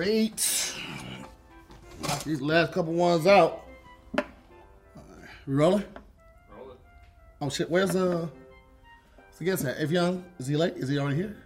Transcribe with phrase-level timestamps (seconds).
[0.00, 0.74] Great.
[2.00, 3.66] Knock these last couple ones out.
[4.16, 4.22] We
[5.52, 5.84] rolling?
[6.56, 6.78] Roll it.
[7.42, 8.26] Oh shit, where's uh
[9.26, 9.76] what's the guest at?
[9.76, 10.24] Evian?
[10.38, 10.72] Is he late?
[10.78, 11.36] Is he already here?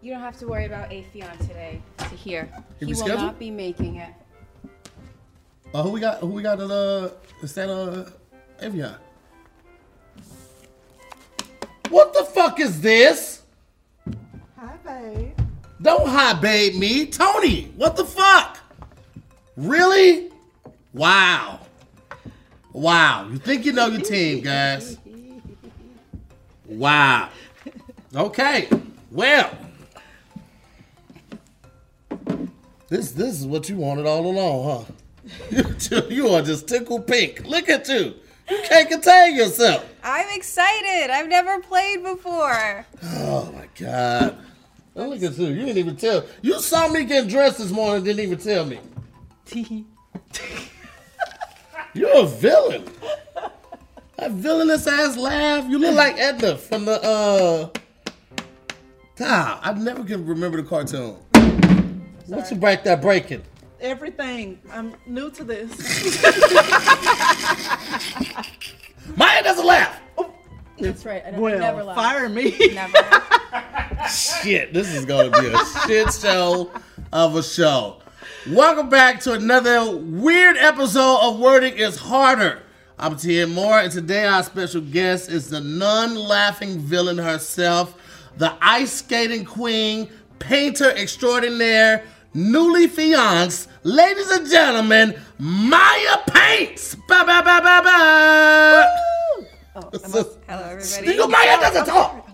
[0.00, 2.48] You don't have to worry about Afion today to hear.
[2.80, 3.16] He He will rescheduled?
[3.18, 4.14] not be making it.
[5.74, 6.20] Uh, who we got?
[6.20, 7.10] Who we got at uh?
[7.42, 8.08] Is that uh?
[8.58, 8.94] Evian?
[11.90, 13.37] What the fuck is this?
[15.80, 17.72] Don't high babe me, Tony.
[17.76, 18.58] What the fuck?
[19.56, 20.30] Really?
[20.92, 21.60] Wow.
[22.72, 23.28] Wow.
[23.30, 24.98] You think you know your team, guys?
[26.66, 27.28] Wow.
[28.14, 28.68] Okay.
[29.10, 29.50] Well.
[32.88, 34.92] This this is what you wanted all along, huh?
[35.50, 37.44] You, you are just tickle pink.
[37.44, 38.14] Look at you.
[38.48, 39.84] You can't contain yourself.
[40.02, 41.10] I'm excited.
[41.10, 42.86] I've never played before.
[43.02, 44.38] Oh my god.
[44.98, 45.46] Oh, look at you.
[45.46, 46.24] You didn't even tell.
[46.42, 48.80] You saw me getting dressed this morning, didn't even tell me.
[51.94, 52.84] You're a villain.
[54.16, 55.66] That villainous ass laugh.
[55.68, 57.68] You look like Edna from the uh
[59.14, 61.14] God, I never can remember the cartoon.
[62.26, 63.42] What's your break that breaking?
[63.80, 64.58] Everything.
[64.72, 65.70] I'm new to this.
[69.16, 70.00] Maye doesn't laugh.
[70.80, 71.24] That's right.
[71.24, 71.96] I don't, well, never laugh.
[71.96, 72.56] fire me.
[72.74, 72.98] Never.
[74.10, 76.70] Shit, this is gonna be a shit show
[77.12, 77.98] of a show.
[78.48, 82.62] Welcome back to another weird episode of Wording is Harder.
[82.98, 87.94] I'm Tia Moore, and today our special guest is the non-laughing villain herself,
[88.38, 96.94] the ice skating queen, painter extraordinaire, newly fianced, ladies and gentlemen, Maye Paints.
[97.08, 98.86] Ba ba ba ba ba.
[99.76, 99.90] Oh,
[100.46, 101.28] Hello, everybody.
[101.28, 102.27] Maye doesn't talk.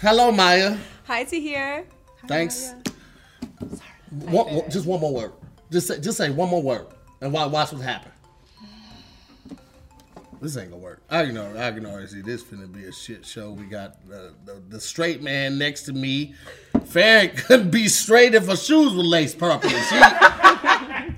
[0.00, 0.76] Hello, Maye.
[1.06, 1.84] Hi Tahir.
[2.26, 2.74] Thanks.
[4.10, 5.32] One, one- just one more word.
[5.70, 6.86] Just say, just say one more word,
[7.20, 8.10] and watch, watch what happen.
[10.40, 11.02] This ain't gonna work.
[11.10, 13.50] I can already, I can already see this finna be a shit show.
[13.50, 16.34] We got the, the, the straight man next to me.
[16.84, 19.74] Farron couldn't be straight if her shoes were laced properly.
[19.74, 19.96] She,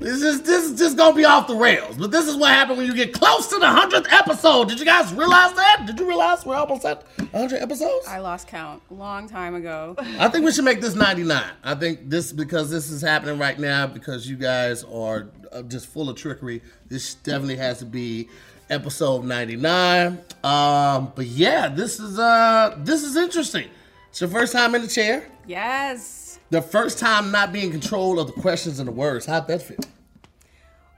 [0.00, 1.96] this is this is just gonna be off the rails.
[1.96, 4.68] But this is what happened when you get close to the hundredth episode.
[4.68, 5.84] Did you guys realize that?
[5.86, 8.06] Did you realize we're almost at hundred episodes?
[8.08, 9.94] I lost count a long time ago.
[10.18, 11.44] I think we should make this 99.
[11.62, 15.86] I think this because this is happening right now because you guys are uh, just
[15.86, 16.62] full of trickery.
[16.88, 18.28] This definitely has to be
[18.70, 20.18] episode 99.
[20.42, 23.68] Um, but yeah, this is uh this is interesting.
[24.08, 25.28] It's your first time in the chair.
[25.46, 26.29] Yes.
[26.50, 29.26] The first time not being in control of the questions and the words.
[29.26, 29.78] How'd that feel?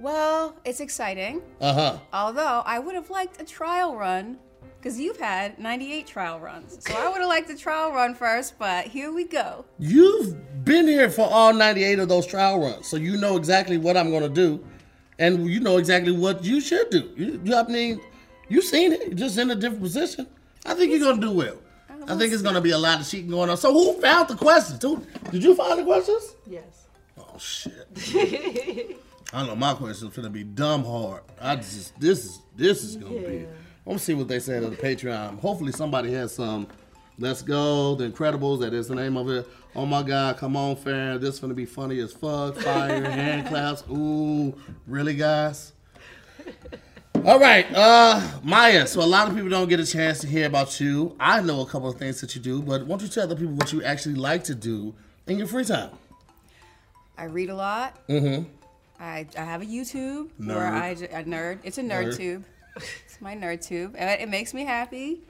[0.01, 1.43] Well, it's exciting.
[1.61, 1.99] Uh huh.
[2.13, 4.39] Although I would have liked a trial run
[4.81, 6.79] because you've had 98 trial runs.
[6.81, 9.65] So I would have liked a trial run first, but here we go.
[9.79, 13.97] You've been here for all 98 of those trial runs, so you know exactly what
[13.97, 14.65] I'm going to do,
[15.21, 17.13] and you know exactly what you should do.
[17.15, 18.01] You, you I mean,
[18.49, 20.27] you've seen it, just in a different position.
[20.67, 21.59] I think you're going to do well.
[22.09, 23.57] I think it's going to be a lot of cheating going on.
[23.57, 24.83] So who found the questions?
[24.83, 26.35] Who, did you find the questions?
[26.47, 26.87] Yes.
[27.19, 27.89] Oh shit!
[29.33, 29.57] I don't know.
[29.57, 31.23] My question's gonna be dumb hard.
[31.41, 33.39] I just this is this is gonna be.
[33.39, 33.49] I'm
[33.87, 35.41] gonna see what they say on the Patreon.
[35.41, 36.67] Hopefully somebody has some.
[37.19, 38.61] Let's go, The Incredibles.
[38.61, 39.47] That is the name of it.
[39.75, 41.21] Oh my God, come on, fam.
[41.21, 42.57] This is gonna be funny as fuck.
[42.57, 43.85] Fire, hand claps.
[43.91, 44.55] Ooh,
[44.87, 45.73] really, guys?
[47.25, 48.85] All right, uh, Maye.
[48.87, 51.15] So a lot of people don't get a chance to hear about you.
[51.21, 53.37] I know a couple of things that you do, but why don't you tell the
[53.37, 54.93] people what you actually like to do
[55.29, 55.91] in your free time?
[57.17, 58.05] I read a lot.
[58.09, 58.49] Mm-hmm.
[58.99, 60.73] I, I have a YouTube where Nerd.
[60.73, 61.59] I j- a nerd.
[61.63, 62.17] It's a nerd Nerd.
[62.17, 62.45] tube.
[62.77, 63.95] It's my nerd tube.
[63.97, 65.21] and It makes me happy.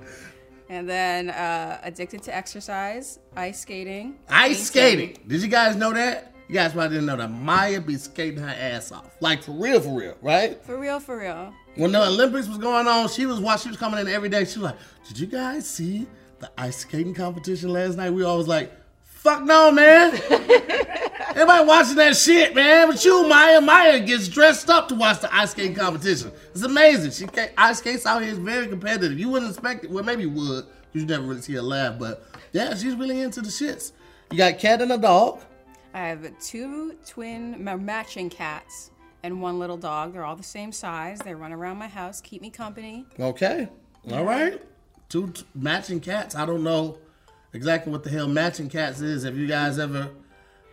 [0.71, 5.09] And then uh, addicted to exercise, ice skating, Ice painting.
[5.15, 5.29] skating.
[5.29, 6.33] Did you guys know that?
[6.49, 7.29] You guys probably didn't know that.
[7.31, 9.15] Maye be skating her ass off.
[9.21, 10.63] Like for real, for real, right?
[10.65, 11.53] For real, for real.
[11.75, 14.45] When the Olympics was going on, she was watching, she was coming in every day.
[14.45, 14.77] She was like,
[15.09, 16.07] Did you guys see
[16.39, 18.11] the ice skating competition last night?
[18.11, 18.73] We all was like,
[19.03, 20.13] Fuck no, man.
[21.31, 22.89] Everybody watching that shit, man.
[22.89, 26.31] But you, Maye, Maye gets dressed up to watch the ice skating competition.
[26.51, 27.13] It's amazing.
[27.13, 27.27] She
[27.57, 29.19] ice skates out here is very competitive.
[29.19, 29.91] You wouldn't expect it.
[29.91, 30.67] Well, maybe you would.
[30.93, 32.23] You never really see her laugh, but
[32.53, 33.93] yeah, she's really into the shits.
[34.31, 35.41] You got cat and a dog.
[35.95, 38.91] I have two twin matching cats
[39.23, 40.13] and one little dog.
[40.13, 41.19] They're all the same size.
[41.21, 43.07] They run around my house, keep me company.
[43.19, 43.69] Okay.
[44.13, 44.61] All right.
[45.09, 46.35] Two t- matching cats.
[46.35, 46.99] I don't know
[47.53, 49.25] exactly what the hell matching cats is.
[49.25, 50.11] Have you guys ever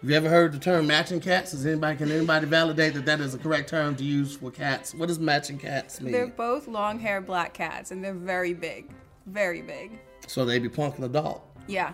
[0.02, 1.52] have you ever heard the term matching cats?
[1.52, 4.96] Does anybody can anybody validate that that is the correct term to use for cats?
[4.96, 6.14] What does matching cats mean?
[6.14, 8.90] They're both long-haired black cats and they're very big.
[9.26, 10.00] Very big.
[10.26, 11.42] so they be punking the dog.
[11.68, 11.94] Yeah.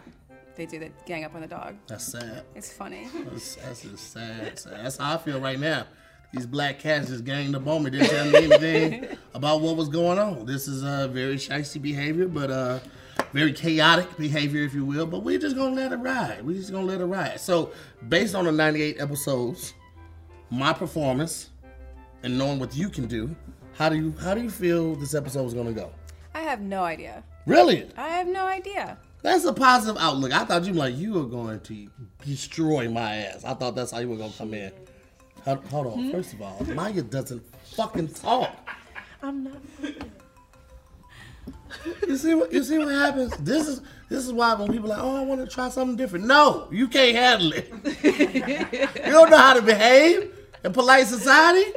[0.55, 0.79] they do.
[0.79, 1.75] They gang up on the dog.
[1.87, 2.43] That's sad.
[2.53, 3.09] It's funny.
[3.25, 4.85] That's, that's just sad, sad.
[4.85, 5.87] That's how I feel right now.
[6.35, 7.91] These black cats just ganged up on me.
[7.91, 10.45] Didn't tell me anything about what was going on.
[10.45, 12.79] This is uh, very shisty behavior, but uh,
[13.31, 15.05] very chaotic behavior, if you will.
[15.05, 16.45] But we're just gonna let it ride.
[16.45, 17.39] We're just gonna let it ride.
[17.39, 17.71] So,
[18.09, 19.75] based on the 98 episodes,
[20.49, 21.51] my performance,
[22.23, 23.33] and knowing what you can do,
[23.73, 25.89] how do you how do you feel this episode is gonna go?
[26.33, 27.23] I have no idea.
[27.45, 27.87] Really?
[27.95, 28.97] I have no idea.
[29.21, 30.33] That's a positive outlook.
[30.33, 31.87] I thought you were like you were going to
[32.25, 33.45] destroy my ass.
[33.45, 34.73] I thought that's how you were gonna come in.
[35.45, 35.93] Hold, hold on.
[35.93, 36.11] Hmm?
[36.11, 37.43] First of all, Maye doesn't
[37.75, 38.69] fucking talk.
[39.21, 39.57] I'm not.
[42.07, 43.35] You see what you see what happens?
[43.37, 45.95] This is this is why when people are like, oh, I want to try something
[45.95, 46.25] different.
[46.25, 47.71] No, you can't handle it.
[49.05, 50.33] you don't know how to behave
[50.63, 51.71] in polite society.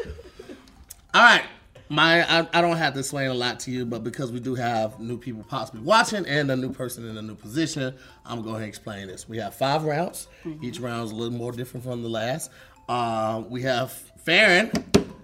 [1.15, 1.43] All right,
[1.89, 4.55] my I, I don't have to explain a lot to you, but because we do
[4.55, 7.95] have new people possibly watching and a new person in a new position,
[8.25, 9.29] I'm gonna go ahead and explain this.
[9.29, 10.29] We have five rounds.
[10.45, 10.65] Mm-hmm.
[10.65, 12.51] Each round is a little more different from the last.
[12.89, 13.93] Uh, we have
[14.25, 14.71] Farron,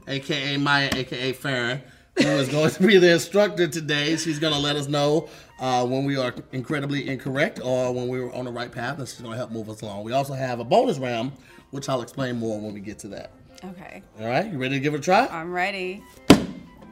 [0.07, 1.81] aka Maye, aka Farron,
[2.19, 4.17] who is going to be the instructor today.
[4.17, 5.29] She's going to let us know
[5.59, 9.19] uh, when we are incredibly incorrect or when we're on the right path, and she's
[9.19, 10.05] going to help move us along.
[10.05, 11.33] We also have a bonus round,
[11.71, 13.31] which I'll explain more when we get to that.
[13.65, 14.03] Okay.
[14.21, 15.27] All right, you ready to give it a try?
[15.29, 16.03] I'm ready.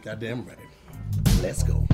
[0.03, 0.63] Goddamn ready.
[1.43, 1.87] Let's go.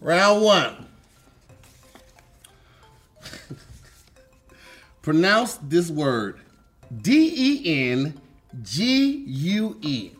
[0.00, 0.85] Round one.
[5.06, 6.40] Pronounce this word
[7.00, 8.20] D E N
[8.60, 10.10] G U E.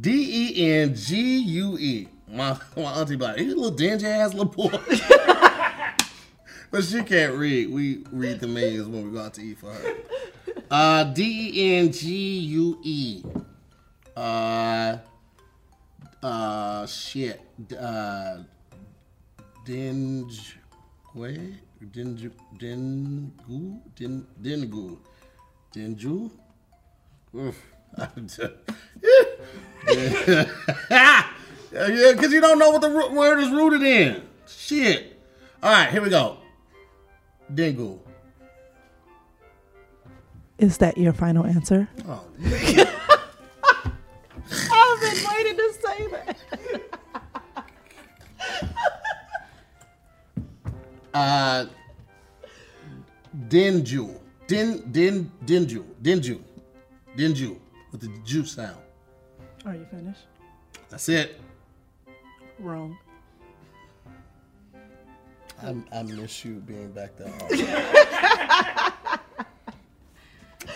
[0.00, 2.08] D E N G U E.
[2.26, 4.68] My, my auntie like, he's a little dingy ass little boy.
[6.72, 7.70] but she can't read.
[7.70, 9.94] We read the menus when we go out to eat for her.
[10.68, 13.22] Uh, D E N G U E.
[14.16, 14.98] Uh,
[16.20, 17.40] uh, shit.
[17.78, 18.38] Uh,
[19.64, 20.56] Dinge.
[21.14, 21.60] Wait.
[21.90, 22.30] Dinge.
[22.58, 23.80] Dingu?
[23.96, 24.98] Din, Dingu.
[25.74, 26.30] Dinju?
[27.34, 27.56] Oof.
[30.90, 31.26] yeah,
[31.70, 34.22] because you don't know what the word is rooted in.
[34.46, 35.20] Shit.
[35.62, 36.38] All right, here we go.
[37.52, 37.98] Dingu.
[40.58, 41.88] Is that your final answer?
[42.08, 42.24] Oh,
[44.72, 46.31] I've been waiting to say that.
[51.14, 51.66] Uh,
[53.48, 54.18] Dinju.
[54.46, 55.84] Din, din, Dinju.
[56.02, 56.40] Dinju.
[57.16, 57.58] Dinju.
[57.90, 58.76] With the Jew sound.
[59.64, 60.26] Are you finished?
[60.88, 61.40] That's it.
[62.58, 62.98] Wrong.
[65.62, 67.32] I, I miss you being back there.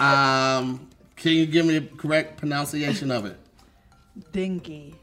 [0.01, 3.37] um, can you give me the correct pronunciation of it?
[4.33, 4.95] Dingy.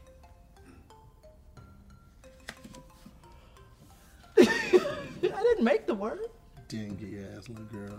[5.54, 6.18] Didn't make the word.
[6.66, 7.96] Dingy ass little girl.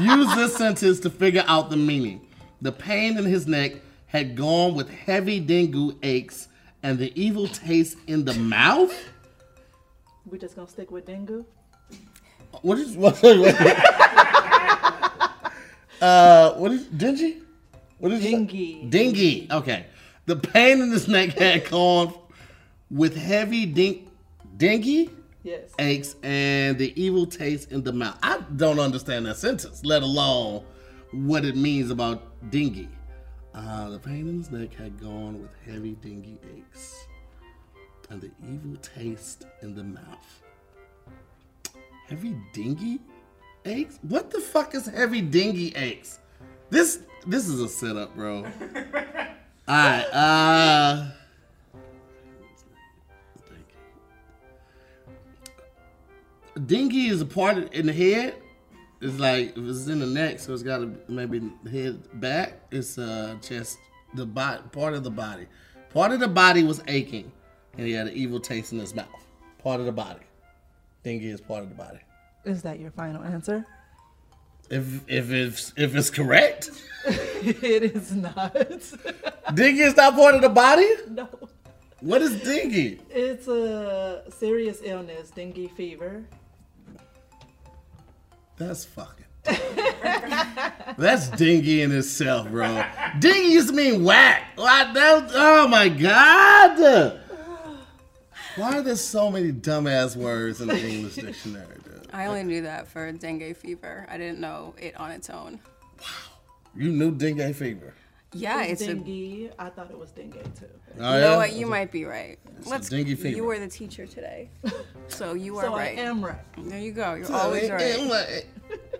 [0.00, 2.26] Use this sentence to figure out the meaning.
[2.62, 3.72] The pain in his neck
[4.06, 6.48] had gone with heavy dengue aches
[6.82, 8.94] and the evil taste in the mouth.
[10.24, 11.44] We're just gonna stick with dengue.
[12.62, 13.20] What is what?
[13.22, 13.54] wait,
[16.00, 17.42] uh, what is dingy?
[17.98, 18.86] What is Dingy.
[18.88, 19.48] Dingy.
[19.50, 19.86] Okay.
[20.26, 22.14] The pain in his neck had gone
[22.90, 24.10] with heavy ding,
[24.56, 25.10] dingy
[25.44, 25.70] Yes.
[25.78, 28.18] aches and the evil taste in the mouth.
[28.22, 30.64] I don't understand that sentence, let alone
[31.12, 32.88] what it means about dingy.
[33.54, 37.06] Uh, the pain in his neck had gone with heavy dingy aches
[38.10, 40.42] and the evil taste in the mouth.
[42.08, 43.00] Heavy dingy
[43.66, 43.98] aches?
[44.02, 46.18] What the fuck is heavy dingy aches?
[46.70, 48.38] This this is a setup, bro.
[49.68, 51.10] Alright, uh
[56.66, 58.36] Dingy is a part of, in the head.
[59.00, 62.60] It's like if it's in the neck, so it's got to maybe head back.
[62.70, 63.78] It's uh chest,
[64.14, 65.46] the body, part of the body.
[65.92, 67.30] Part of the body was aching,
[67.76, 69.08] and he had an evil taste in his mouth.
[69.58, 70.20] Part of the body.
[71.02, 71.98] Dingy is part of the body.
[72.44, 73.66] Is that your final answer?
[74.70, 76.70] If if it's if it's correct,
[77.04, 78.54] it is not.
[79.54, 80.88] dingy is not part of the body.
[81.10, 81.28] no.
[82.00, 83.00] What is dingy?
[83.10, 86.24] It's a serious illness, dengue fever.
[88.56, 89.24] That's fucking.
[90.96, 92.84] That's dingy in itself, bro.
[93.18, 94.52] Dingy used to mean whack.
[94.56, 94.94] What?
[94.94, 97.20] That, oh my god!
[98.56, 102.08] Why are there so many dumbass words in the English dictionary, dude?
[102.12, 104.06] I only knew that for dengue fever.
[104.08, 105.58] I didn't know it on its own.
[106.00, 106.06] Wow.
[106.76, 107.94] You knew dengue fever.
[108.34, 108.94] Yeah, It's it's a.
[108.94, 109.50] dingy.
[109.58, 110.66] I thought it was dengue too.
[110.98, 111.30] Oh, You yeah?
[111.30, 111.52] know what?
[111.52, 112.38] You might be right.
[112.64, 112.88] a Let's.
[112.88, 113.36] dingy fever.
[113.36, 114.50] You were the teacher today,
[115.08, 115.98] so you are So I right.
[115.98, 116.36] am right.
[116.58, 117.14] There you go.
[117.14, 118.44] You're always right.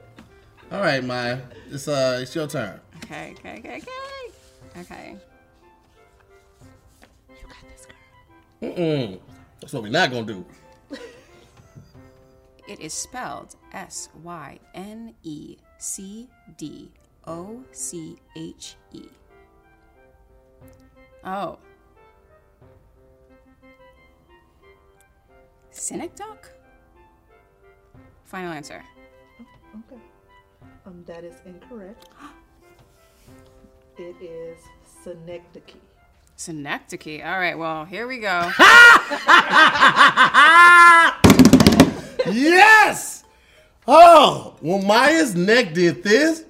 [0.72, 1.40] All right, Maye.
[1.70, 2.80] It's uh, it's your turn.
[3.04, 4.80] Okay, okay, okay, okay.
[4.80, 5.16] Okay.
[7.28, 8.70] You got this, girl.
[8.72, 9.20] Mm-mm.
[9.60, 10.44] That's what we're not gonna do.
[12.66, 16.90] It is spelled S Y N E C D
[17.26, 19.02] O C H E.
[21.24, 21.58] Oh.
[25.70, 26.50] Synecdoche?
[28.24, 28.82] Final answer.
[29.40, 30.00] Okay.
[30.86, 32.08] Um, that is incorrect.
[33.96, 34.58] It is
[35.04, 35.76] synecdoche.
[36.34, 37.22] Synecdoche.
[37.24, 38.50] All right, well, here we go.
[42.26, 43.24] Yes!
[43.86, 46.44] Oh, when Maye's neck did this,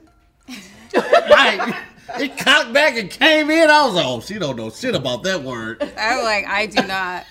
[1.28, 1.75] like,
[2.21, 3.71] it cocked back and came in.
[3.71, 5.83] I was like, oh, she don't know shit about that word.
[5.99, 7.25] I'm like, I do not.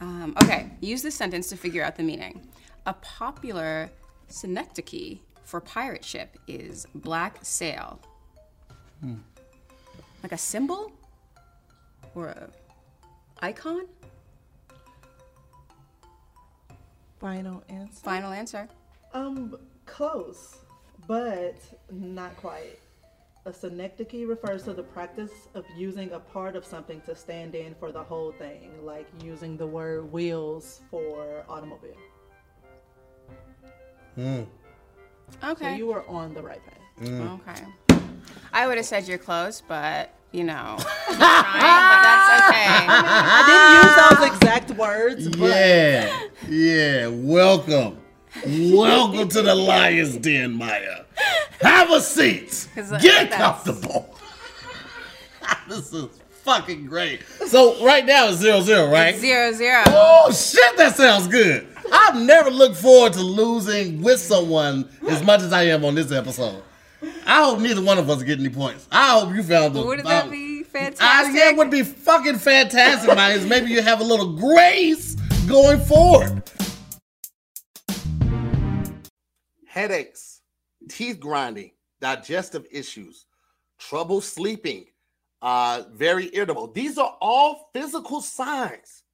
[0.00, 2.48] Um, okay, use this sentence to figure out the meaning.
[2.86, 3.90] A popular
[4.28, 8.00] synecdoche for pirate ship is black sail.
[10.22, 10.92] Like a symbol
[12.14, 12.48] or a
[13.40, 13.86] icon?
[17.18, 18.00] Final answer.
[18.02, 18.68] Final answer.
[19.12, 20.58] Um, close,
[21.10, 21.56] but
[21.90, 22.78] not quite.
[23.44, 27.74] A synecdoche refers to the practice of using a part of something to stand in
[27.80, 31.96] for the whole thing, like using the word wheels for automobile.
[34.16, 34.46] Mm.
[35.42, 35.76] So Okay.
[35.76, 37.08] you were on the right path.
[37.08, 37.40] Mm.
[37.40, 37.64] Okay.
[38.52, 40.76] I would have said you're close, but you know,
[41.08, 42.86] I'm trying, but that's okay.
[42.86, 47.06] I didn't use those exact words, but Yeah, yeah.
[47.08, 47.99] Welcome.
[48.46, 51.04] Welcome to the Lion's Den, Maye.
[51.60, 52.68] Have a seat.
[53.00, 54.16] Get comfortable.
[55.68, 56.06] this is
[56.42, 57.22] fucking great.
[57.46, 59.16] So right now it's zero zero, right?
[59.16, 59.82] Zero zero.
[59.88, 61.66] Oh shit, that sounds good.
[61.92, 66.12] I've never looked forward to losing with someone as much as I am on this
[66.12, 66.62] episode.
[67.26, 68.86] I hope neither one of us get any points.
[68.92, 69.82] I hope you found the.
[69.82, 71.34] Wouldn't that be fantastic?
[71.34, 73.44] I, yeah, it would be fucking fantastic, Maye.
[73.46, 75.14] Maybe you have a little grace
[75.46, 76.42] going forward.
[79.80, 80.42] Headaches,
[80.90, 81.70] teeth grinding,
[82.02, 83.24] digestive issues,
[83.78, 84.84] trouble sleeping,
[85.40, 86.70] uh, very irritable.
[86.70, 89.04] These are all physical signs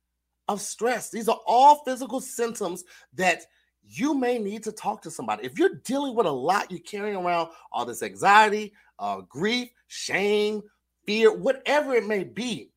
[0.49, 1.09] of stress.
[1.09, 2.83] These are all physical symptoms
[3.15, 3.43] that
[3.85, 5.47] you may need to talk to somebody.
[5.47, 10.65] If you're dealing with a lot, you're carrying around all this anxiety, uh, grief, shame,
[11.07, 12.73] fear, whatever it may be,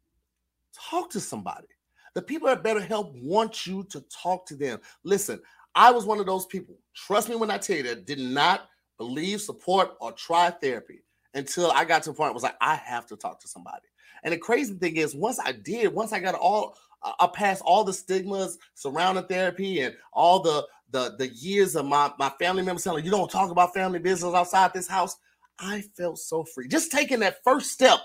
[0.92, 1.66] talk to somebody.
[2.14, 4.80] The people at BetterHelp want you to talk to them.
[5.04, 5.40] Listen,
[5.80, 6.76] I was one of those people.
[6.94, 8.68] Trust me when I tell you that did not
[8.98, 12.58] believe, support, or try therapy until I got to a point where I was like,
[12.60, 13.88] I have to talk to somebody.
[14.24, 17.62] And the crazy thing is, once I did, once I got all uh, I passed
[17.66, 22.62] all the stigmas surrounding therapy and all the the the years of my my family
[22.62, 25.16] members telling you don't talk about family business outside this house.
[25.60, 26.68] I felt so free.
[26.68, 28.00] Just taking that first step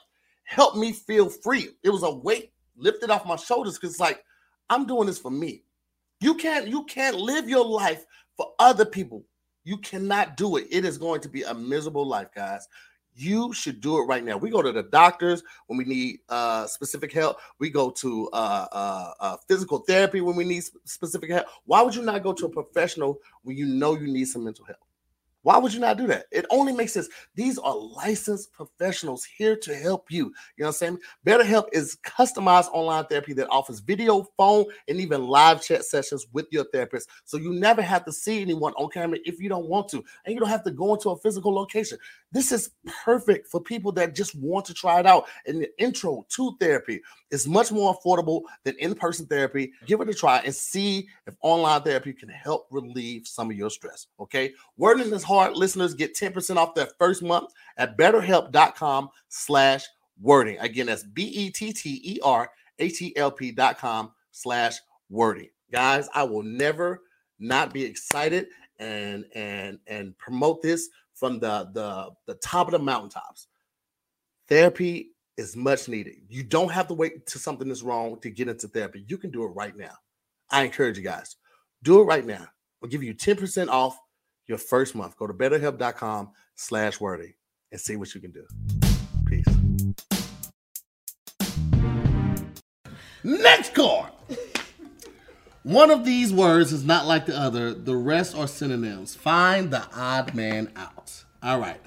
[0.44, 1.70] helped me feel free.
[1.82, 4.22] It was a weight lifted off my shoulders because like
[4.70, 5.64] I'm doing this for me.
[6.24, 8.06] You can't you can't live your life
[8.38, 9.26] for other people.
[9.64, 10.66] You cannot do it.
[10.70, 12.66] It is going to be a miserable life, guys.
[13.14, 14.38] You should do it right now.
[14.38, 17.36] We go to the doctors when we need uh, specific help.
[17.58, 21.44] We go to uh, uh, uh, physical therapy when we need specific help.
[21.66, 24.64] Why would you not go to a professional when you know you need some mental
[24.64, 24.78] help?
[25.44, 26.24] Why would you not do that?
[26.32, 27.08] It only makes sense.
[27.34, 30.24] These are licensed professionals here to help you.
[30.24, 30.32] You know
[30.64, 30.98] what I'm saying?
[31.26, 36.46] BetterHelp is customized online therapy that offers video, phone, and even live chat sessions with
[36.50, 37.10] your therapist.
[37.26, 40.32] So you never have to see anyone on camera if you don't want to, and
[40.32, 41.98] you don't have to go into a physical location.
[42.32, 42.70] This is
[43.04, 45.26] perfect for people that just want to try it out.
[45.46, 49.72] And the intro to therapy is much more affordable than in person therapy.
[49.86, 53.70] Give it a try and see if online therapy can help relieve some of your
[53.70, 54.06] stress.
[54.18, 54.52] Okay.
[54.78, 55.56] Wording is hard.
[55.56, 59.84] Listeners get 10% off their first month at betterhelp.com slash
[60.20, 60.58] wording.
[60.58, 64.78] Again, that's B E T T E R H E L P dot com slash
[65.10, 65.48] wording.
[65.72, 67.02] Guys, I will never
[67.38, 68.46] not be excited
[68.78, 73.48] and and and promote this from the the the top of the mountaintops.
[74.48, 76.14] Therapy is much needed.
[76.28, 79.04] You don't have to wait till something is wrong to get into therapy.
[79.08, 79.94] You can do it right now.
[80.50, 81.36] I encourage you guys,
[81.82, 82.46] do it right now.
[82.80, 83.98] We'll give you 10% off
[84.46, 85.16] your first month.
[85.16, 87.34] Go to betterhelp.com slash wording
[87.72, 88.46] and see what you can do.
[89.26, 89.46] Peace.
[93.22, 94.10] Next card.
[95.62, 97.72] One of these words is not like the other.
[97.72, 99.14] The rest are synonyms.
[99.14, 101.24] Find the odd man out.
[101.42, 101.80] All right.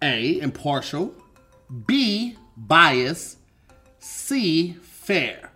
[0.00, 0.40] A.
[0.40, 1.14] Impartial.
[1.86, 2.38] B.
[2.56, 3.36] Bias.
[3.98, 4.78] C.
[4.80, 5.52] Fair.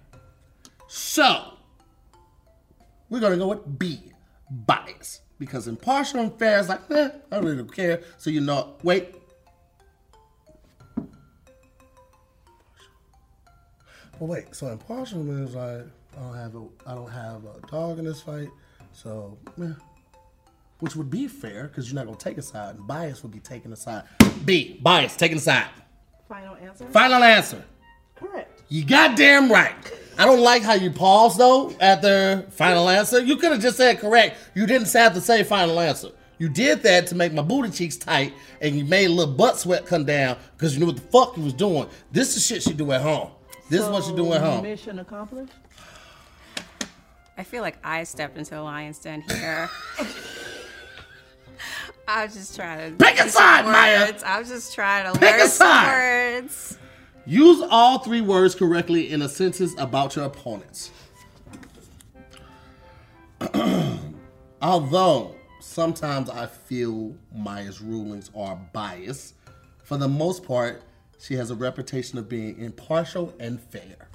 [0.86, 1.54] So,
[3.08, 4.12] we're gonna go with B.
[4.50, 5.21] Bias.
[5.42, 8.00] Because impartial and fair is like, eh, I really don't care.
[8.16, 9.16] So you know, wait.
[14.20, 14.54] Well, wait.
[14.54, 15.84] So impartial means like
[16.16, 18.50] I don't have a I don't have a dog in this fight.
[18.92, 19.72] So, yeah.
[20.78, 23.40] Which would be fair because you're not gonna take a side, and bias would be
[23.40, 24.04] taking a side.
[24.44, 24.78] B.
[24.80, 25.70] Bias taking a side.
[26.28, 26.86] Final answer?
[26.90, 27.64] Final answer.
[28.14, 28.62] Correct.
[28.68, 29.74] You goddamn right.
[30.18, 33.20] I don't like how you paused though at the final answer.
[33.22, 34.36] You could have just said correct.
[34.54, 36.08] You didn't have to say final answer.
[36.38, 39.58] You did that to make my booty cheeks tight, and you made a little butt
[39.58, 41.86] sweat come down because you knew what the fuck you was doing.
[42.10, 43.30] This is shit she do at home.
[43.70, 44.62] This is what she do at home.
[44.62, 45.52] Mission accomplished?
[47.38, 49.70] I feel like I stepped into the lion's den here.
[52.08, 54.18] I was just trying to Pick a do some side, Maye.
[54.26, 55.86] I was just trying to Pick a learn some side.
[56.42, 56.78] words.
[57.24, 60.90] Use all three words correctly in a sentence about your opponents.
[64.62, 69.34] Although sometimes I feel Maye's rulings are biased,
[69.84, 70.82] for the most part,
[71.20, 74.08] she has a reputation of being impartial and fair.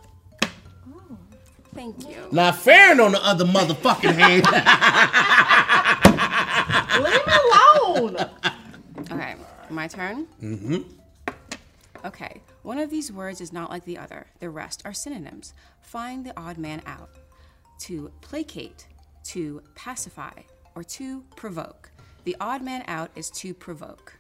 [1.74, 2.28] Thank you.
[2.32, 4.46] Now, fair on the other motherfucking hand.
[7.04, 8.18] Leave me alone!
[9.12, 9.36] Okay,
[9.70, 10.26] my turn?
[10.42, 10.82] Mm-hmm.
[12.04, 14.28] Okay, one of these words is not like the other.
[14.40, 15.54] The rest are synonyms.
[15.82, 17.10] Find the odd man out.
[17.82, 18.88] To placate,
[19.26, 20.34] to pacify,
[20.76, 21.90] or to provoke.
[22.24, 24.14] The odd man out is to provoke.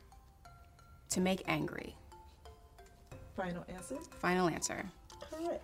[1.10, 1.96] To make angry.
[3.36, 3.98] Final answer?
[4.20, 4.86] Final answer.
[5.29, 5.63] Correct.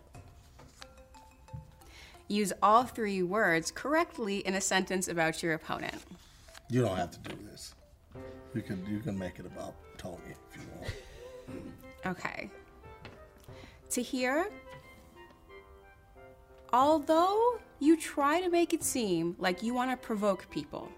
[2.28, 6.02] Use all three words correctly in a sentence about your opponent.
[6.70, 7.76] you don't have to do this.
[8.56, 10.94] You can you can make it about Tony if you want.
[12.06, 12.50] Okay.
[13.94, 14.50] Tahir,
[16.74, 20.90] although you try to make it seem like you want to provoke people,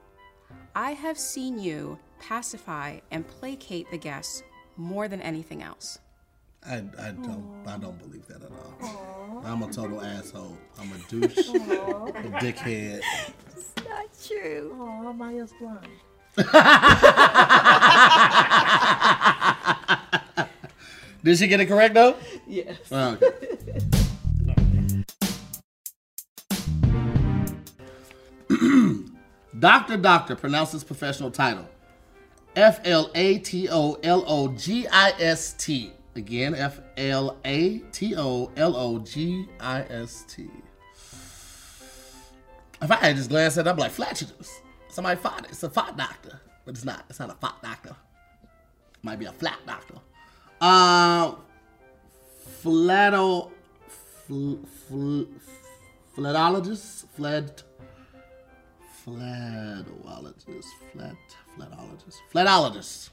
[0.74, 4.44] I have seen you pacify and placate the guests
[4.78, 6.00] more than anything else.
[6.66, 9.42] I, I don't I don't believe that at all.
[9.44, 10.58] I'm a total asshole.
[10.80, 13.02] I'm a douche, a dickhead.
[13.58, 14.74] It's Not true.
[14.80, 15.90] Aw, Maye's blind.
[21.26, 22.16] Did she get it correct though?
[22.46, 22.78] Yes.
[22.92, 23.80] Oh, Okay.
[29.60, 31.68] Doctor Doctor pronounces professional title.
[32.56, 35.94] F L A T O L O G I S T.
[36.16, 40.48] Again, F L A T O L O G I S T.
[42.84, 44.62] If I had just glanced at it, I'd be like, flatulence.
[44.90, 45.50] Somebody fought it.
[45.50, 46.40] It's a fat doctor.
[46.66, 47.04] But it's not.
[47.10, 47.96] It's not a fat doctor.
[49.02, 49.96] Might be a flat doctor.
[50.68, 51.36] Uh,
[52.64, 53.52] flato,
[54.26, 54.56] fl,
[54.88, 55.22] fl,
[56.18, 57.62] flatologist, flat,
[59.06, 61.16] flatologist, flat,
[61.56, 63.10] flatologist, flatologist.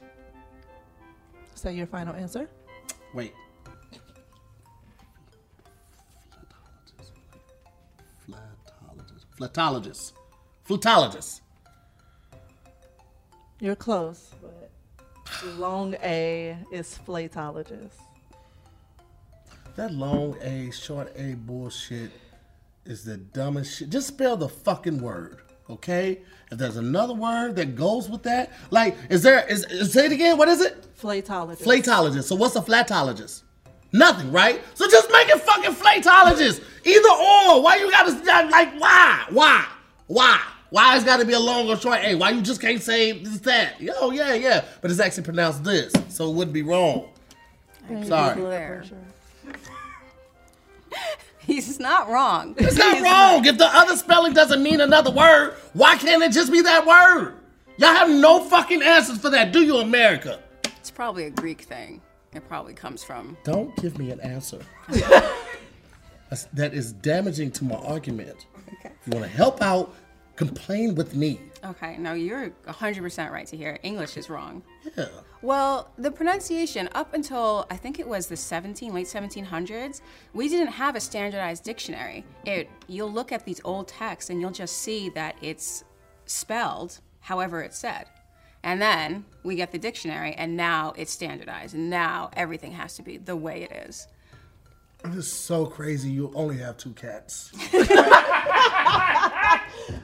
[1.54, 2.48] Is that your final answer?
[3.12, 3.34] Wait.
[8.26, 10.12] Flatologist, flatologist,
[10.66, 11.40] flatologist.
[13.60, 14.30] You're close,
[15.56, 17.94] long A is flatologist.
[19.76, 22.10] That long A, short A bullshit
[22.84, 23.90] is the dumbest shit.
[23.90, 26.20] Just spell the fucking word, okay?
[26.50, 30.12] If there's another word that goes with that, like, is there, is, is say it
[30.12, 30.86] again, what is it?
[31.00, 31.62] Flatologist.
[31.62, 32.24] Flatologist.
[32.24, 33.42] So what's a flatologist?
[33.92, 34.60] Nothing, right?
[34.74, 36.62] So just make it fucking flatologist.
[36.84, 37.62] Either or.
[37.62, 39.24] Why you gotta, like, why?
[39.30, 39.66] Why?
[40.06, 40.40] Why?
[40.72, 42.14] Why it's gotta be a long or short A?
[42.14, 43.78] Why you just can't say this, that?
[43.78, 44.64] Yo, yeah, yeah.
[44.80, 47.10] But it's actually pronounced this, so it wouldn't be wrong.
[47.90, 48.36] You, Sorry.
[48.40, 48.76] blood There.
[48.78, 48.96] pressure.
[51.40, 52.54] He's not wrong.
[52.56, 53.44] It's not wrong.
[53.44, 57.34] If the other spelling doesn't mean another word, why can't it just be that word?
[57.76, 60.40] Y'all have no fucking answers for that, do you, America?
[60.80, 62.00] It's probably a Greek thing.
[62.32, 63.36] It probably comes from.
[63.44, 64.60] Don't give me an answer.
[66.54, 68.46] That is damaging to my argument.
[68.80, 68.88] Okay.
[69.00, 69.94] If you want to help out,
[70.46, 71.40] complain with me.
[71.64, 73.78] Okay, no, you're 100% right Tahir.
[73.82, 74.62] English is wrong.
[74.96, 75.06] Yeah.
[75.42, 80.00] Well, the pronunciation up until I think it was the 17 late 1700s,
[80.34, 82.24] we didn't have a standardized dictionary.
[82.44, 85.84] It you'll look at these old texts and you'll just see that it's
[86.26, 88.06] spelled however it's said.
[88.64, 93.02] And then we get the dictionary and now it's standardized and now everything has to
[93.02, 94.08] be the way it is.
[95.04, 96.10] It is so crazy.
[96.10, 97.52] You only have two cats.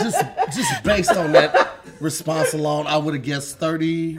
[0.00, 4.18] just, just based on that response alone, I would have guessed thirty.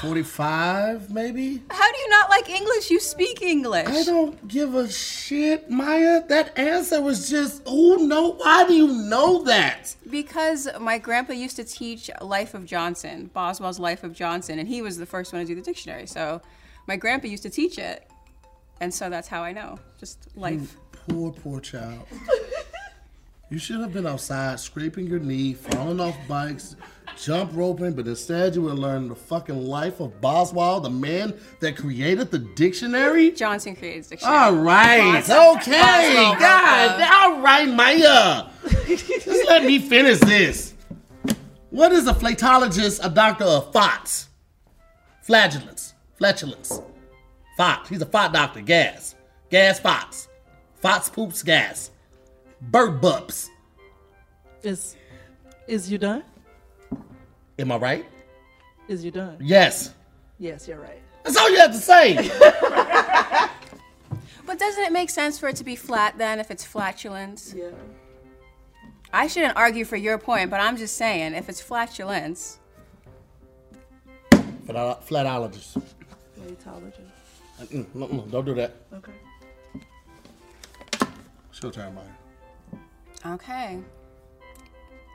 [0.00, 1.62] 45, maybe.
[1.70, 2.90] How do you not like English?
[2.90, 3.88] You speak English.
[3.88, 6.20] I don't give a shit, Maye.
[6.28, 9.96] That answer was just, oh no, why do you know that?
[10.10, 14.82] Because my grandpa used to teach Life of Johnson, Boswell's Life of Johnson, and he
[14.82, 16.06] was the first one to do the dictionary.
[16.06, 16.42] So
[16.86, 18.08] my grandpa used to teach it,
[18.80, 19.78] and so that's how I know.
[19.98, 20.76] Just life.
[21.08, 22.06] Poor, poor child.
[23.48, 26.74] You should have been outside scraping your knee, falling off bikes,
[27.16, 31.76] jump roping, but instead you were learning the fucking life of Boswell, the man that
[31.76, 33.30] created the dictionary.
[33.30, 34.36] Johnson created dictionary.
[34.36, 35.56] All right, Boswell.
[35.58, 38.86] okay, Boswell, God, all right, Maye.
[38.96, 40.74] Just let me finish this.
[41.70, 43.04] What is a flatologist?
[43.04, 44.26] A doctor of farts,
[45.22, 46.80] flagellants, flatulence,
[47.56, 47.88] Fox.
[47.88, 48.60] He's a Fox doctor.
[48.60, 49.14] Gas,
[49.50, 50.26] gas Fox.
[50.76, 51.90] Fox poops gas,
[52.60, 53.50] bird bumps.
[54.62, 54.96] Is
[55.66, 56.22] is you done?
[57.58, 58.06] Am I right?
[58.88, 59.36] Is you done?
[59.40, 59.94] Yes.
[60.38, 61.00] Yes, you're right.
[61.24, 62.30] That's all you have to say.
[64.46, 67.52] But doesn't it make sense for it to be flat then if it's flatulence?
[67.54, 67.70] Yeah.
[69.12, 72.60] I shouldn't argue for your point, but I'm just saying if it's flatulence,
[74.66, 75.82] Flat- Flatologist.
[76.40, 77.10] Radiologist.
[77.72, 78.76] Mm, no, no, don't do that.
[78.94, 79.12] Okay.
[81.50, 82.02] It's your turn, Maye.
[83.26, 83.78] Okay.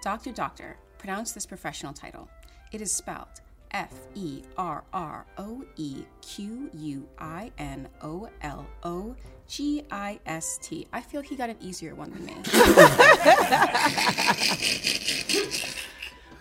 [0.03, 2.27] Doctor, doctor, pronounce this professional title.
[2.71, 3.27] It is spelled
[3.71, 9.15] F E R R O E Q U I N O L O
[9.47, 10.87] G I S T.
[10.91, 12.35] I feel he got an easier one than me.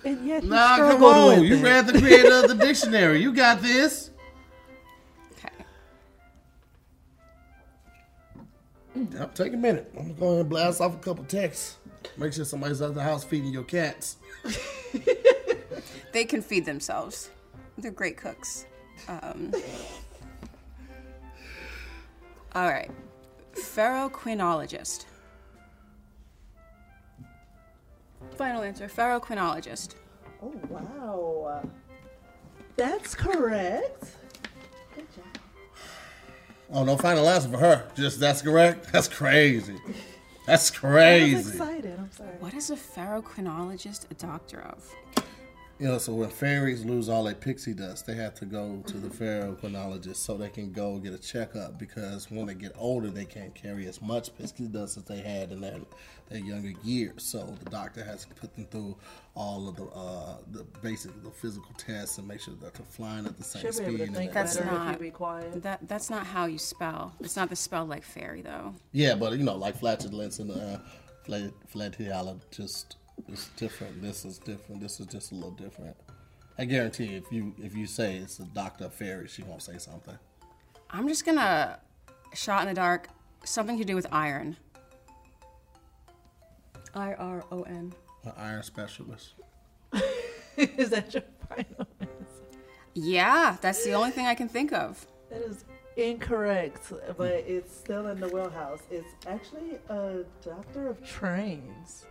[0.02, 1.44] And yet you Nah, come on.
[1.44, 1.62] You it.
[1.62, 3.20] read the creator of the dictionary.
[3.20, 4.09] You got this.
[9.20, 9.92] Yep, take a minute.
[9.98, 11.76] I'm gonna go ahead and blast off a couple texts.
[12.16, 14.16] Make sure somebody's at the house feeding your cats.
[16.12, 17.30] They can feed themselves.
[17.78, 18.66] They're great cooks.
[19.06, 19.52] Um,
[22.54, 22.90] all right.
[23.54, 25.04] Ferroquinologist.
[28.36, 28.88] Final answer.
[28.88, 29.94] Ferroquinologist.
[30.42, 31.70] Oh wow.
[32.76, 34.16] That's correct.
[36.70, 36.82] Good job.
[36.82, 37.88] Oh, no final answer for her.
[37.94, 38.92] Just that's correct.
[38.92, 39.76] That's crazy.
[40.46, 41.34] That's crazy.
[41.34, 41.98] I was excited.
[41.98, 42.30] I'm sorry.
[42.40, 44.94] What is a ferroquinologist a doctor of?
[45.78, 48.98] You know, so when fairies lose all their pixie dust, they have to go to
[48.98, 53.24] the ferroquinologist so they can go get a checkup because when they get older, they
[53.24, 55.78] can't carry as much pixie dust as they had in their,
[56.30, 57.22] their younger years.
[57.24, 58.96] So the doctor has to put them through
[59.34, 63.26] all of the, uh, the basic, the physical tests and make sure that they're flying
[63.26, 63.96] at the same Should be able speed.
[63.98, 64.78] to and think That's everything.
[64.78, 65.62] if not- be quiet.
[65.62, 67.14] That that's not how you spell.
[67.20, 68.74] It's not the spell like fairy though.
[68.92, 70.78] Yeah, but you know, like flatulence and uh,
[71.24, 72.96] flat, flatulologist
[73.28, 74.00] is different.
[74.00, 74.80] This is different.
[74.80, 75.96] This is just a little different.
[76.58, 79.60] I guarantee you, if you if you say it's a doctor of fairy, she gonna
[79.60, 80.18] say something.
[80.90, 81.78] I'm just gonna
[82.34, 83.08] shot in the dark.
[83.44, 84.56] Something to do with iron.
[86.94, 87.92] I R O N.
[88.24, 89.34] An iron specialist.
[90.56, 92.14] Is that your final answer?
[92.94, 95.06] Yeah, that's the only thing I can think of.
[95.30, 95.64] That is
[95.96, 98.82] incorrect, but it's still in the wheelhouse.
[98.90, 102.06] It's actually a doctor of trains.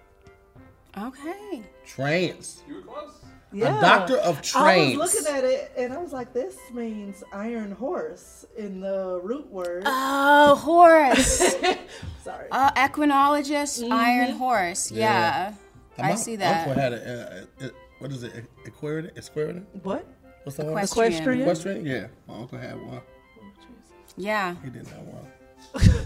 [0.97, 1.63] Okay.
[1.85, 2.63] Trains.
[2.67, 3.11] You were close.
[3.51, 3.81] Yeah.
[3.81, 4.95] doctor of trains.
[4.95, 9.19] I was looking at it and I was like, this means iron horse in the
[9.23, 9.83] root word.
[9.85, 11.55] Oh, horse.
[12.23, 12.47] Sorry.
[12.51, 14.91] uh, equinologist, iron horse.
[14.91, 15.53] Yeah.
[15.97, 16.67] I My see that.
[16.67, 18.45] Uncle had a, uh, uh, what is it?
[18.65, 19.07] Equestrian?
[19.07, 19.67] Equestrian?
[19.83, 20.05] what?
[20.43, 20.83] What's that one?
[20.83, 21.41] Equestrian.
[21.41, 21.41] Equestrian?
[21.41, 21.85] Equestrian?
[21.85, 22.07] Yeah.
[22.27, 23.01] My uncle had one.
[24.15, 24.55] Yeah.
[24.63, 26.05] He didn't have one.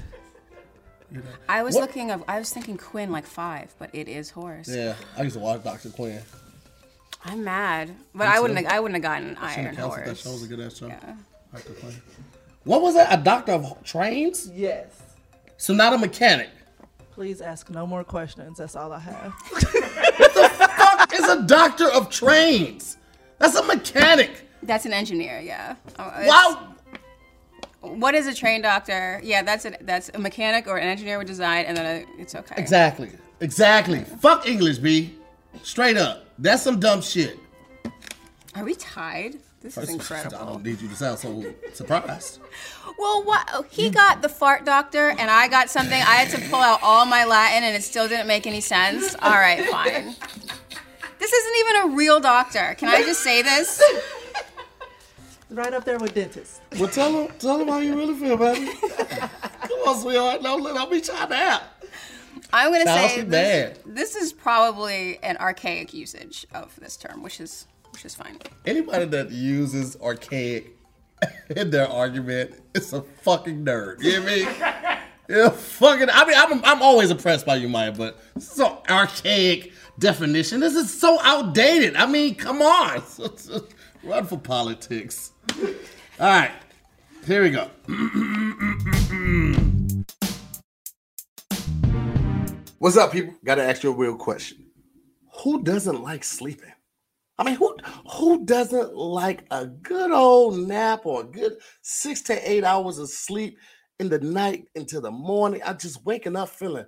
[1.13, 1.35] He didn't.
[1.47, 4.67] I was What- looking of I was thinking Quinn like five, but it is horse.
[4.67, 5.89] Yeah, I used to watch Dr.
[5.89, 6.21] Quinn.
[7.25, 7.95] I'm mad.
[8.13, 10.31] But I wouldn't have, I wouldn't have gotten an Seen the iron Council, That show
[10.31, 10.87] was a good ass show.
[10.87, 11.15] Yeah.
[11.53, 11.73] Dr.
[11.73, 12.01] Quinn.
[12.65, 13.17] What was that?
[13.17, 14.49] A doctor of trains?
[14.53, 14.87] Yes.
[15.57, 16.49] So not a mechanic.
[17.11, 18.57] Please ask no more questions.
[18.57, 19.33] That's all I have.
[20.17, 22.97] What the fuck is a doctor of trains?
[23.39, 24.47] That's a mechanic.
[24.61, 25.75] That's an engineer, yeah.
[25.99, 26.72] Oh, it's- Wow.
[27.83, 29.19] What is a train doctor?
[29.23, 32.33] Yeah, that's a that's a mechanic or an engineer with design, and then a, it's
[32.33, 32.55] okay.
[32.57, 33.11] Exactly.
[33.41, 33.99] Exactly.
[33.99, 35.15] Fuck English, B.
[35.63, 36.25] Straight up.
[36.39, 37.37] That's some dumb shit.
[38.55, 39.39] Are we tied?
[39.59, 42.39] This is I don't need you to sound so surprised.
[42.99, 45.99] Well, what oh, he got the fart doctor, and I got something.
[45.99, 49.15] I had to pull out all my Latin, and it still didn't make any sense.
[49.19, 50.15] All right, fine.
[51.17, 52.75] This isn't even a real doctor.
[52.77, 53.81] Can I just say this?
[55.53, 56.61] Right up there with dentists.
[56.79, 58.71] Well, tell them, tell them how you really feel, baby.
[58.97, 60.41] Come on, sweetheart.
[60.41, 61.61] Don't let don't be trying to out.
[62.51, 63.79] I'm gonna say this, bad.
[63.85, 68.39] this is probably an archaic usage of this term, which is which is fine.
[68.65, 70.75] Anybody that uses archaic
[71.55, 74.01] in their argument is a fucking nerd.
[74.03, 74.47] You hear me?
[75.29, 76.09] Yeah, fucking.
[76.11, 80.59] I mean, I'm, I'm always impressed by you, Maye, but so archaic definition.
[80.59, 81.95] This is so outdated.
[81.95, 83.01] I mean, come on.
[84.03, 85.31] Run for politics.
[86.19, 86.51] All right,
[87.25, 87.69] here we go.
[92.79, 93.33] What's up, people?
[93.45, 94.65] Got to ask you a real question.
[95.41, 96.73] Who doesn't like sleeping?
[97.37, 97.77] I mean, who
[98.11, 103.09] who doesn't like a good old nap or a good six to eight hours of
[103.09, 103.57] sleep
[103.99, 105.61] in the night into the morning?
[105.65, 106.85] I'm just waking up feeling,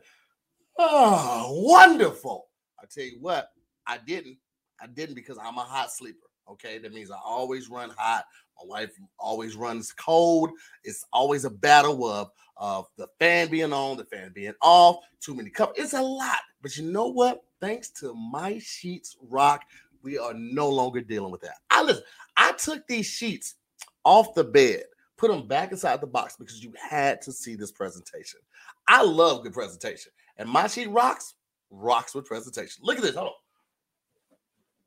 [0.78, 2.48] oh, wonderful.
[2.78, 3.48] I tell you what,
[3.88, 4.38] I didn't.
[4.82, 6.28] I didn't because I'm a hot sleeper.
[6.50, 8.26] Okay, that means I always run hot.
[8.58, 10.52] My wife always runs cold.
[10.84, 15.36] It's always a battle of of the fan being on, the fan being off, too
[15.36, 15.80] many cups.
[15.80, 16.40] It's a lot.
[16.62, 17.44] But you know what?
[17.60, 19.62] Thanks to my sheets rock,
[20.02, 21.58] we are no longer dealing with that.
[21.70, 22.04] I listen,
[22.38, 23.56] I took these sheets
[24.04, 24.84] off the bed,
[25.18, 28.40] put them back inside the box because you had to see this presentation.
[28.88, 30.12] I love good presentation.
[30.38, 31.34] And my sheet rocks,
[31.72, 32.84] rocks with presentation.
[32.84, 33.16] Look at this.
[33.16, 33.34] Hold on.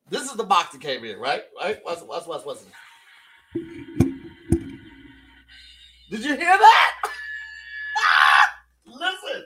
[0.09, 1.43] This is the box that came in, right?
[1.59, 1.79] Right?
[1.83, 2.65] What's what's what's what's
[6.09, 6.91] Did you hear that?
[8.85, 9.43] Listen,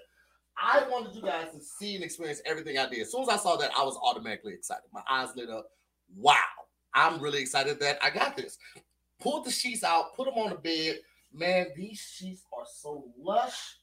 [0.57, 3.01] I wanted you guys to see and experience everything I did.
[3.01, 4.83] As soon as I saw that, I was automatically excited.
[4.93, 5.67] My eyes lit up.
[6.15, 6.35] Wow.
[6.93, 8.57] I'm really excited that I got this.
[9.19, 10.99] Pulled the sheets out, put them on the bed.
[11.33, 13.77] Man, these sheets are so lush.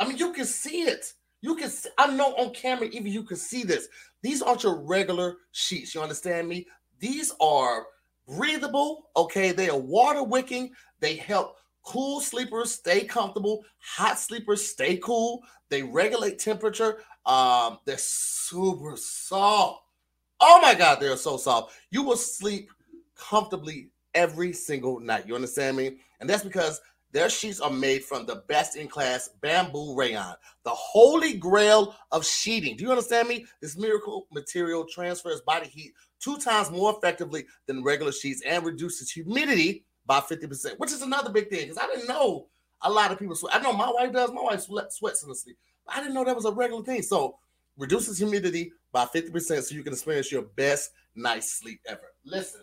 [0.00, 1.12] I mean, you can see it.
[1.44, 3.88] You can see, I know on camera, even you can see this.
[4.22, 5.94] These aren't your regular sheets.
[5.94, 6.66] You understand me?
[6.98, 7.86] These are
[8.26, 9.10] breathable.
[9.14, 9.52] Okay.
[9.52, 10.72] They are water wicking.
[11.00, 13.62] They help Cool sleepers stay comfortable.
[13.78, 15.42] Hot sleepers stay cool.
[15.68, 17.02] They regulate temperature.
[17.26, 19.82] Um, they're super soft.
[20.40, 21.74] Oh my God, they're so soft.
[21.90, 22.70] You will sleep
[23.16, 25.28] comfortably every single night.
[25.28, 25.98] You understand me?
[26.20, 26.80] And that's because
[27.14, 32.26] their sheets are made from the best in class bamboo rayon, the holy grail of
[32.26, 32.76] sheeting.
[32.76, 33.46] Do you understand me?
[33.62, 39.12] This miracle material transfers body heat two times more effectively than regular sheets and reduces
[39.12, 42.48] humidity by 50%, which is another big thing because I didn't know
[42.82, 43.54] a lot of people sweat.
[43.54, 45.56] I know my wife does, my wife sweats in the sleep.
[45.86, 47.02] I didn't know that was a regular thing.
[47.02, 47.38] So
[47.78, 52.12] reduces humidity by 50% so you can experience your best night's sleep ever.
[52.24, 52.62] Listen,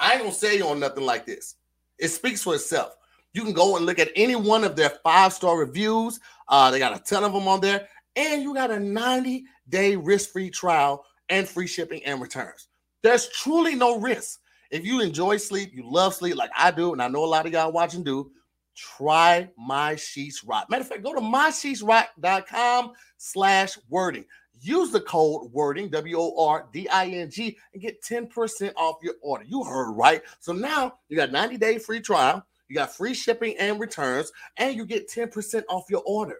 [0.00, 1.54] I ain't gonna say you on nothing like this.
[1.98, 2.96] It speaks for itself.
[3.36, 6.20] You can go and look at any one of their five star reviews.
[6.48, 9.94] Uh, they got a ton of them on there, and you got a 90 day
[9.94, 12.68] risk free trial and free shipping and returns.
[13.02, 14.40] There's truly no risk.
[14.70, 17.44] If you enjoy sleep, you love sleep like I do, and I know a lot
[17.44, 18.30] of y'all watching do,
[18.74, 20.70] try My Sheets Rock.
[20.70, 24.24] Matter of fact, go to mysheetsrock.com slash wording.
[24.62, 28.96] Use the code wording, W O R D I N G, and get 10% off
[29.02, 29.44] your order.
[29.44, 30.22] You heard right.
[30.40, 34.76] So now you got 90 day free trial, you got free shipping and returns, and
[34.76, 36.38] you get 10% off your order.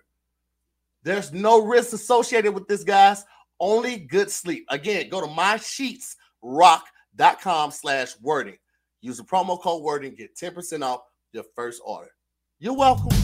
[1.03, 3.25] There's no risk associated with this, guys.
[3.61, 4.67] Only good sleep.
[4.71, 8.57] Again, go to my sheets rock dot com slash wording.
[9.01, 12.11] Use the promo code wording, get 10% off your first order.
[12.59, 13.17] You're welcome.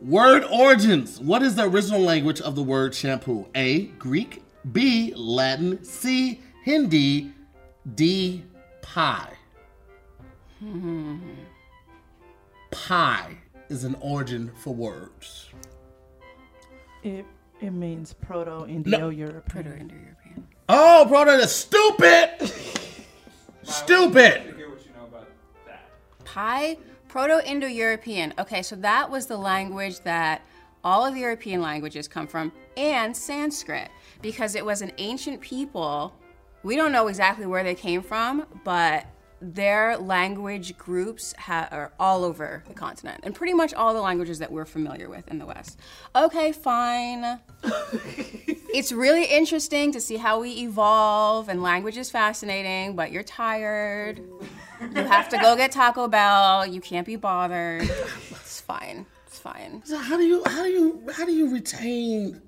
[0.00, 1.20] Word origins.
[1.20, 3.46] What is the original language of the word shampoo?
[3.54, 3.84] A.
[3.98, 4.42] Greek.
[4.72, 5.12] B.
[5.14, 5.82] Latin.
[5.84, 6.40] C.
[6.64, 7.32] Hindi.
[7.94, 8.42] D.
[8.82, 9.32] Pie.
[10.58, 11.18] Hmm.
[12.70, 15.48] Pie is an origin for words.
[17.02, 17.24] It
[17.60, 19.42] it means Proto-Indo-European.
[19.48, 20.48] Proto-Indo-European.
[20.68, 22.52] Oh, Proto, is stupid.
[23.62, 24.56] stupid.
[26.24, 26.76] Pi,
[27.08, 28.34] Proto-Indo-European.
[28.38, 30.42] Okay, so that was the language that
[30.82, 33.90] all of the European languages come from, and Sanskrit,
[34.20, 36.14] because it was an ancient people.
[36.62, 39.06] We don't know exactly where they came from, but
[39.42, 44.38] their language groups ha- are all over the continent and pretty much all the languages
[44.38, 45.80] that we're familiar with in the West.
[46.14, 47.40] Okay, fine.
[47.64, 54.18] it's really interesting to see how we evolve, and language is fascinating, but you're tired.
[54.80, 56.66] You have to go get Taco Bell.
[56.66, 57.82] You can't be bothered.
[57.82, 59.06] It's fine.
[59.26, 59.82] It's fine.
[59.84, 62.42] So how do you how do you how do you retain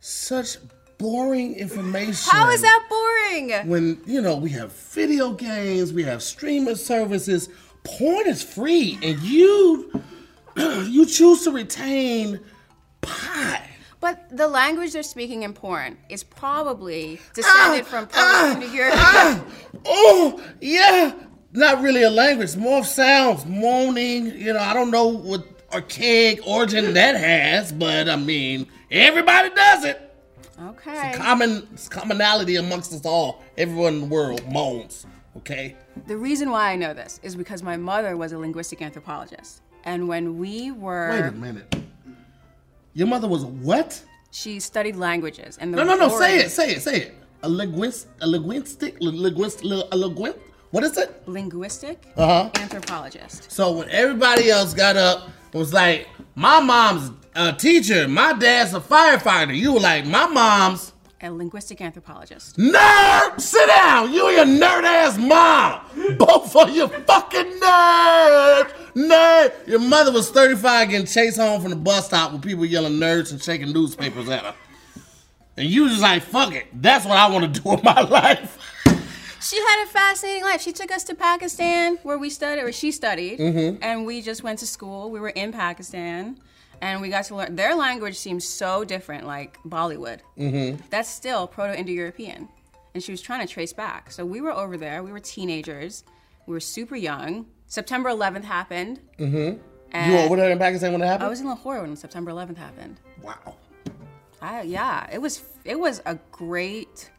[0.00, 0.56] such
[1.00, 2.30] boring information.
[2.30, 3.68] How is that boring?
[3.68, 7.48] When, you know, we have video games, we have streaming services,
[7.84, 9.90] porn is free, and you
[10.56, 12.38] you choose to retain
[13.00, 13.66] pie.
[14.00, 18.94] But the language they're speaking in porn is probably descended ah, from Proto ah, Europe.
[18.96, 19.44] Ah,
[19.86, 21.14] oh, yeah.
[21.52, 24.26] Not really a language, more sounds, moaning.
[24.26, 29.84] You know, I don't know what archaic origin that has, but I mean, everybody does
[29.84, 30.09] it.
[30.60, 31.12] Okay.
[31.16, 33.42] Common it's commonality amongst us all.
[33.56, 35.06] Everyone in the world moans.
[35.38, 35.76] Okay.
[36.06, 39.62] The reason why I know this is because my mother was a linguistic anthropologist.
[39.84, 41.10] And when we were.
[41.10, 41.74] Wait a minute.
[42.92, 44.02] Your mother was what?
[44.32, 45.56] She studied languages.
[45.58, 46.18] And the No, no, no.
[46.18, 46.50] Say it.
[46.50, 46.82] Say it.
[46.82, 47.14] Say it.
[47.42, 48.08] A linguist.
[48.20, 48.96] A linguistic.
[49.00, 49.62] Linguist.
[49.62, 50.36] A linguist.
[50.72, 51.22] What is it?
[51.26, 52.50] Linguistic Uh-huh.
[52.56, 53.50] anthropologist.
[53.50, 58.08] So when everybody else got up was like, "My mom's a teacher.
[58.08, 62.56] My dad's a firefighter," you were like, "My mom's." A linguistic anthropologist.
[62.56, 63.38] Nerd!
[63.38, 64.10] Sit down!
[64.10, 66.16] You and your nerd ass mom!
[66.16, 68.72] Both of you fucking nerds!
[68.94, 69.52] Nerd!
[69.66, 73.32] Your mother was 35 getting chased home from the bus stop with people yelling nerds
[73.32, 74.54] and shaking newspapers at her.
[75.58, 76.68] And you was just like, fuck it.
[76.72, 78.56] That's what I want to do with my life.
[79.50, 80.60] She had a fascinating life.
[80.60, 83.82] She took us to Pakistan where we studied, or she studied, Mm-hmm.
[83.82, 85.10] and we just went to school.
[85.10, 86.38] We were in Pakistan,
[86.80, 87.56] and we got to learn.
[87.56, 90.20] Their language seems so different, like Bollywood.
[90.38, 90.82] Mm-hmm.
[90.90, 92.48] That's still Proto-Indo-European,
[92.94, 94.12] and she was trying to trace back.
[94.12, 95.02] So we were over there.
[95.02, 96.04] We were teenagers.
[96.46, 97.46] We were super young.
[97.66, 99.00] September 11th happened.
[99.18, 100.08] Mm-hmm.
[100.10, 101.26] You were over there in Pakistan when it happened.
[101.26, 103.00] I was in Lahore when September 11th happened.
[103.20, 103.56] wow.
[104.42, 107.10] I, yeah, it was it was a great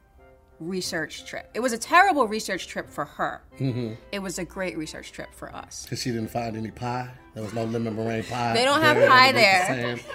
[0.62, 1.50] research trip.
[1.54, 3.42] It was a terrible research trip for her.
[3.60, 3.94] Mm-hmm.
[4.12, 5.84] It was a great research trip for us.
[5.84, 7.10] Because she didn't find any pie.
[7.34, 8.54] There was no lemon meringue pie.
[8.54, 10.00] They don't have there pie there.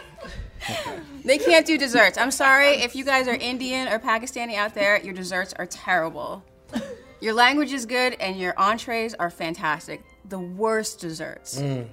[1.24, 2.18] They can't do desserts.
[2.18, 5.00] I'm sorry if you guys are Indian or Pakistani out there.
[5.00, 6.42] Your desserts are terrible.
[7.20, 10.02] Your language is good and your entrees are fantastic.
[10.28, 11.61] The worst desserts.
[11.61, 11.87] Mm.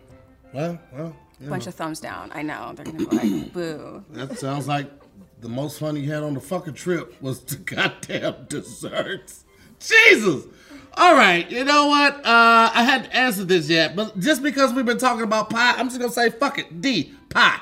[0.54, 2.32] Well, well, Bunch know, of thumbs down.
[2.34, 4.04] I know they're gonna be like boo.
[4.12, 4.90] that sounds like
[5.44, 9.44] the most fun you had on the fucking trip was the goddamn desserts.
[9.80, 10.46] Jesus.
[10.96, 12.18] All right, you know what?
[12.18, 15.88] Uh, I hadn't answered this yet, but just because we've been talking about pie, I'm
[15.90, 16.82] just gonna say fuck it.
[16.82, 17.60] D pie.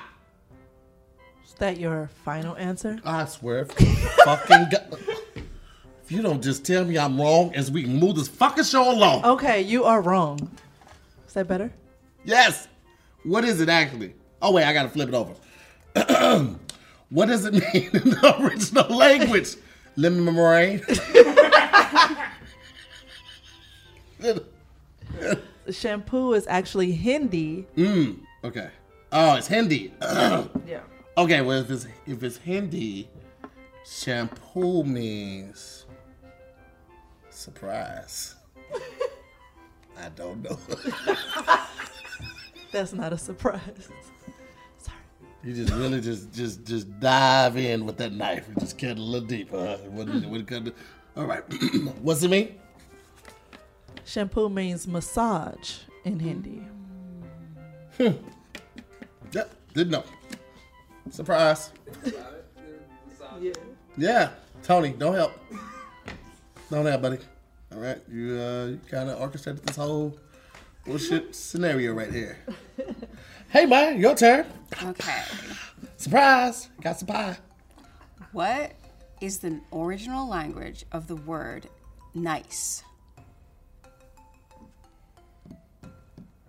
[1.45, 2.99] Is that your final answer?
[3.05, 3.65] I swear,
[4.25, 4.97] fucking go-
[6.03, 8.91] if you don't just tell me I'm wrong, as we can move this fucking show
[8.91, 9.23] along.
[9.23, 10.51] Okay, you are wrong.
[11.25, 11.71] Is that better?
[12.25, 12.67] Yes.
[13.23, 14.13] What is it actually?
[14.41, 15.33] Oh wait, I gotta flip it over.
[17.11, 19.55] what does it mean in the original language?
[19.95, 20.81] Lemon meringue.
[25.69, 27.67] Shampoo is actually Hindi.
[27.75, 28.69] Mm, okay.
[29.11, 29.93] Oh, it's Hindi.
[30.65, 30.81] Yeah.
[31.17, 33.09] okay, well if it's if it's Hindi,
[33.85, 35.85] shampoo means
[37.29, 38.35] surprise.
[39.99, 40.57] I don't know.
[42.71, 43.89] That's not a surprise.
[45.43, 49.01] You just really just just just dive in with that knife and just cut a
[49.01, 49.57] little deeper.
[49.57, 49.77] Huh?
[49.89, 50.73] What, what cut the-
[51.17, 51.43] all right.
[52.01, 52.59] What's it mean?
[54.05, 56.63] Shampoo means massage in Hindi.
[57.97, 58.13] Hmm.
[59.31, 60.03] Yep, didn't know.
[61.09, 61.71] Surprise.
[62.05, 63.53] Yeah.
[63.97, 64.29] Yeah,
[64.63, 65.33] Tony, don't help.
[66.69, 67.17] Don't help, buddy.
[67.73, 70.17] All right, you uh, you kind of orchestrated this whole
[70.85, 72.37] bullshit scenario right here.
[73.51, 74.45] Hey, man, your turn.
[74.81, 75.23] Okay.
[75.97, 76.69] Surprise!
[76.79, 77.35] Got some pie.
[78.31, 78.71] What
[79.19, 81.67] is the original language of the word
[82.13, 82.81] nice?
[85.83, 85.91] I'm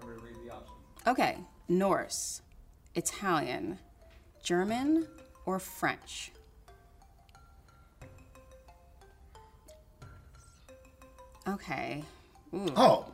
[0.01, 1.09] going to read the options.
[1.09, 1.38] Okay,
[1.69, 2.43] Norse,
[2.95, 3.81] Italian,
[4.45, 5.09] German,
[5.45, 6.31] or French?
[11.49, 12.05] Okay.
[12.55, 12.73] Ooh.
[12.77, 13.07] Oh,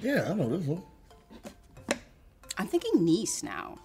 [0.00, 0.82] yeah, I know this one.
[2.58, 3.78] I'm thinking Nice now.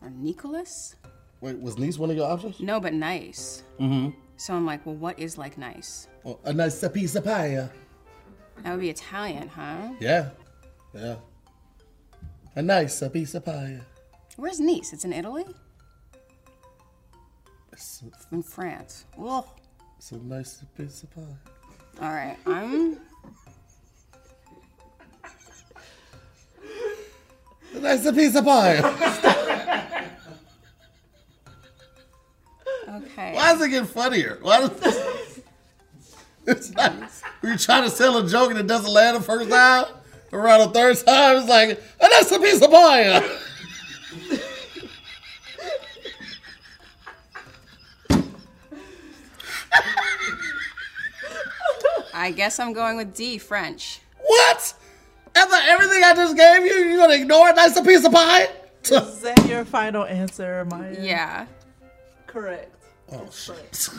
[0.00, 0.96] Or Nicholas?
[1.40, 2.60] Wait, was Nice one of your options?
[2.60, 3.62] No, but nice.
[3.80, 4.10] Mm-hmm.
[4.36, 6.08] So I'm like, well, what is like nice?
[6.24, 7.68] Oh, a nice piece of pie.
[8.62, 9.90] That would be Italian, huh?
[10.00, 10.30] Yeah,
[10.94, 11.16] yeah.
[12.56, 13.80] A nice piece of pie.
[14.36, 14.92] Where's Nice?
[14.92, 15.44] It's in Italy?
[17.72, 19.04] It's, In France.
[19.20, 19.44] Ugh.
[19.96, 22.02] it's a nice piece of pie.
[22.02, 22.98] All right, I'm.
[27.88, 28.80] That's a piece of pie.
[32.86, 33.32] Okay.
[33.34, 34.38] Why is it getting funnier?
[34.42, 35.40] Why does
[36.46, 36.92] it's like
[37.40, 39.86] when you're trying to sell a joke and it doesn't land the first time,
[40.34, 43.22] around the third time, it's like, oh, that's a piece of pie.
[52.12, 54.00] I guess I'm going with D, French.
[54.18, 54.74] What?
[55.68, 57.56] After everything I just gave you, you're gonna ignore it?
[57.56, 58.48] That's a piece of pie?
[58.84, 60.96] Is that your final answer, Maye?
[61.00, 61.46] Yeah.
[62.26, 62.74] Correct.
[63.12, 63.88] Oh shit.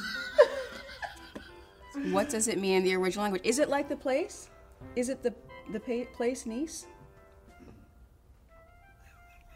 [2.12, 3.42] What does it mean in the original language?
[3.44, 4.50] Is it like the place?
[4.96, 5.34] Is it the
[5.74, 6.86] the pa- place Nice?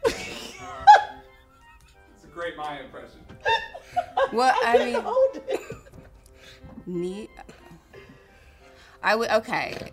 [0.04, 0.58] It's
[2.22, 3.20] a great Maye impression.
[4.32, 5.60] Well, I mean, Hold it.
[6.86, 7.30] neat.
[9.02, 9.92] I would okay.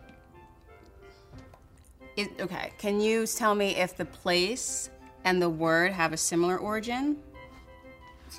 [2.22, 4.92] It, okay, can you tell me if the place
[5.24, 7.18] and the word have a similar origin?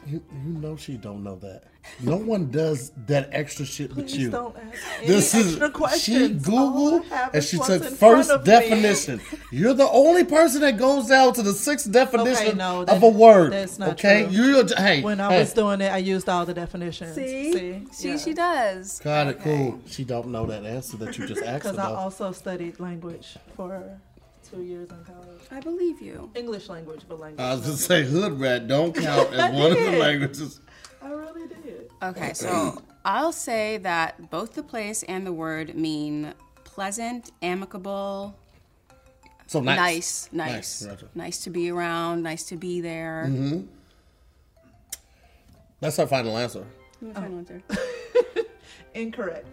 [0.06, 1.64] You, you know she don't know that.
[2.00, 4.30] No one does that extra shit but Please you.
[4.30, 6.48] don't ask any This is extra she questions.
[6.48, 8.46] All I Googled and she took first of me.
[8.46, 9.20] definition.
[9.50, 13.52] You're the only person that goes down to the sixth definition no, of a word.
[13.52, 14.32] that's not okay, true.
[14.32, 15.02] you're hey.
[15.02, 15.40] When I hey.
[15.40, 17.14] was doing it, I used all the definitions.
[17.14, 17.52] See?
[17.52, 19.00] See, See, she does.
[19.00, 19.40] Got it.
[19.40, 19.80] Cool.
[19.86, 23.98] She don't know that answer that you just asked Because I also studied language for
[24.52, 25.40] two years in college.
[25.50, 26.30] I believe you.
[26.34, 27.40] English language, but language.
[27.40, 30.60] I was just say hood rat don't count as one of the languages.
[31.02, 31.90] I really did.
[32.02, 36.34] Okay, so I'll say that both the place and the word mean
[36.64, 38.34] pleasant, amicable,
[39.46, 39.76] So nice.
[39.76, 43.26] nice, nice, Nice, nice, to be around, nice to be there.
[43.28, 43.60] Mm-hmm.
[45.80, 46.64] That's our final answer.
[47.00, 47.62] Let me find one.
[48.94, 49.46] Incorrect.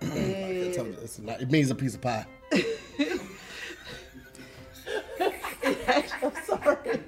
[0.00, 2.26] It, a- it's a- it means a piece of pie.
[6.22, 7.00] I'm sorry.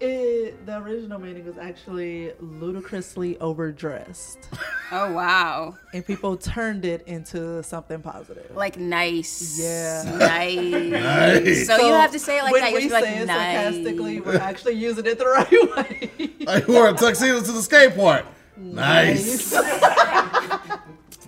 [0.00, 4.48] It, the original meaning was actually ludicrously overdressed,
[4.92, 8.54] Oh wow, and people turned it into something positive.
[8.54, 9.58] like nice.
[9.60, 10.04] Yeah.
[10.16, 10.92] nice.
[10.92, 11.66] Nice.
[11.66, 12.70] So, you have to say it like when that.
[12.70, 15.50] You we have to say be it like sarcastically, we're actually using it the right
[15.76, 16.30] way.
[16.46, 18.24] I wore a tuxedo to the skate park.
[18.56, 19.52] Nice.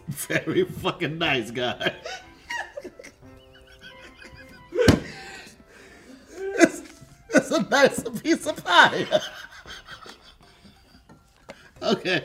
[0.09, 1.95] Very fucking nice guy.
[7.35, 9.07] It's, it's a nice piece of pie.
[11.83, 12.25] okay.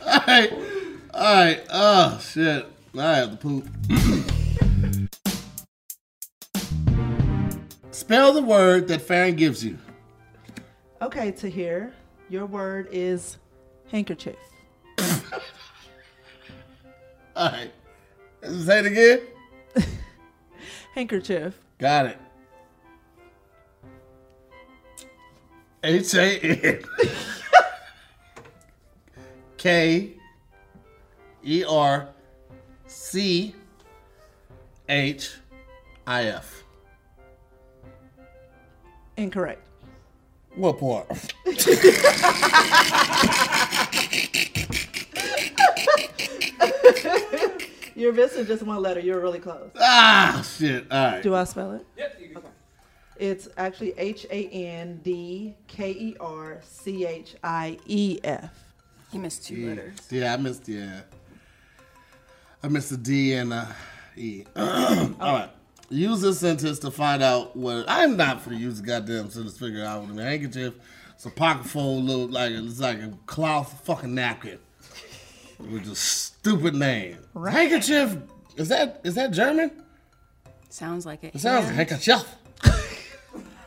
[0.00, 0.52] All right.
[1.14, 1.62] All right.
[1.70, 2.66] Oh shit.
[2.96, 3.68] I have to poop.
[7.90, 9.78] Spell the word that Farron gives you.
[11.02, 11.92] Okay, Tahir,
[12.28, 13.36] your word is
[13.90, 14.36] handkerchief.
[17.36, 17.70] All right.
[18.42, 19.20] Say it again.
[20.94, 21.58] Handkerchief.
[21.78, 22.18] Got it.
[25.82, 26.84] H A N
[29.56, 30.12] K
[31.44, 32.08] E R
[32.86, 33.54] C
[34.88, 35.36] H
[36.06, 36.64] I F.
[39.16, 39.66] Incorrect.
[40.54, 41.06] What part?
[47.94, 49.00] You're missing just one letter.
[49.00, 49.70] You're really close.
[49.78, 50.86] Ah, shit.
[50.90, 51.22] All right.
[51.22, 51.84] Do I spell it?
[51.96, 52.17] Yep, you can.
[53.18, 58.52] It's actually H A N D K E R C H I E F.
[59.10, 59.96] He missed two letters.
[60.10, 60.68] Yeah, I missed.
[60.68, 61.00] Yeah,
[62.62, 63.66] I missed the D and uh,
[64.16, 64.44] E.
[64.56, 65.50] All right.
[65.90, 69.54] Use this sentence to find out what I'm not for to use the goddamn sentence
[69.54, 70.74] to figure out what a handkerchief.
[71.14, 74.58] It's a pocket fold, little like it's like a cloth fucking napkin
[75.58, 77.18] with a stupid name.
[77.34, 77.52] Right.
[77.52, 78.18] Handkerchief.
[78.56, 79.72] Is that is that German?
[80.68, 81.34] Sounds like it.
[81.34, 81.76] It sounds yeah.
[81.76, 82.37] like handkerchief.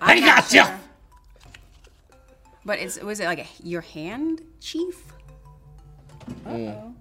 [0.02, 0.66] I'm not handkerchief.
[0.66, 0.80] sure.
[2.66, 5.14] But it's was it like a, your hand, chief?
[6.46, 6.94] Mm.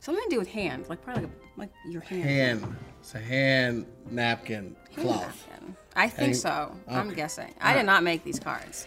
[0.00, 2.22] Something to do with hand, like probably like, a, like your hand.
[2.62, 2.76] Hand.
[3.00, 5.46] It's a hand napkin Hand cloth.
[5.50, 5.76] napkin.
[5.96, 6.76] I think Hand- so.
[6.88, 7.54] I'm guessing.
[7.60, 8.86] I did not make these cards.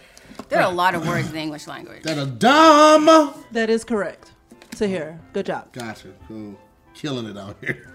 [0.50, 2.04] There are a lot of words in the English language.
[2.04, 3.34] That a dumb.
[3.52, 4.32] That is correct.
[4.76, 5.72] So here, good job.
[5.74, 6.10] Gotcha.
[6.28, 6.58] Cool.
[6.94, 7.86] Killing it out here.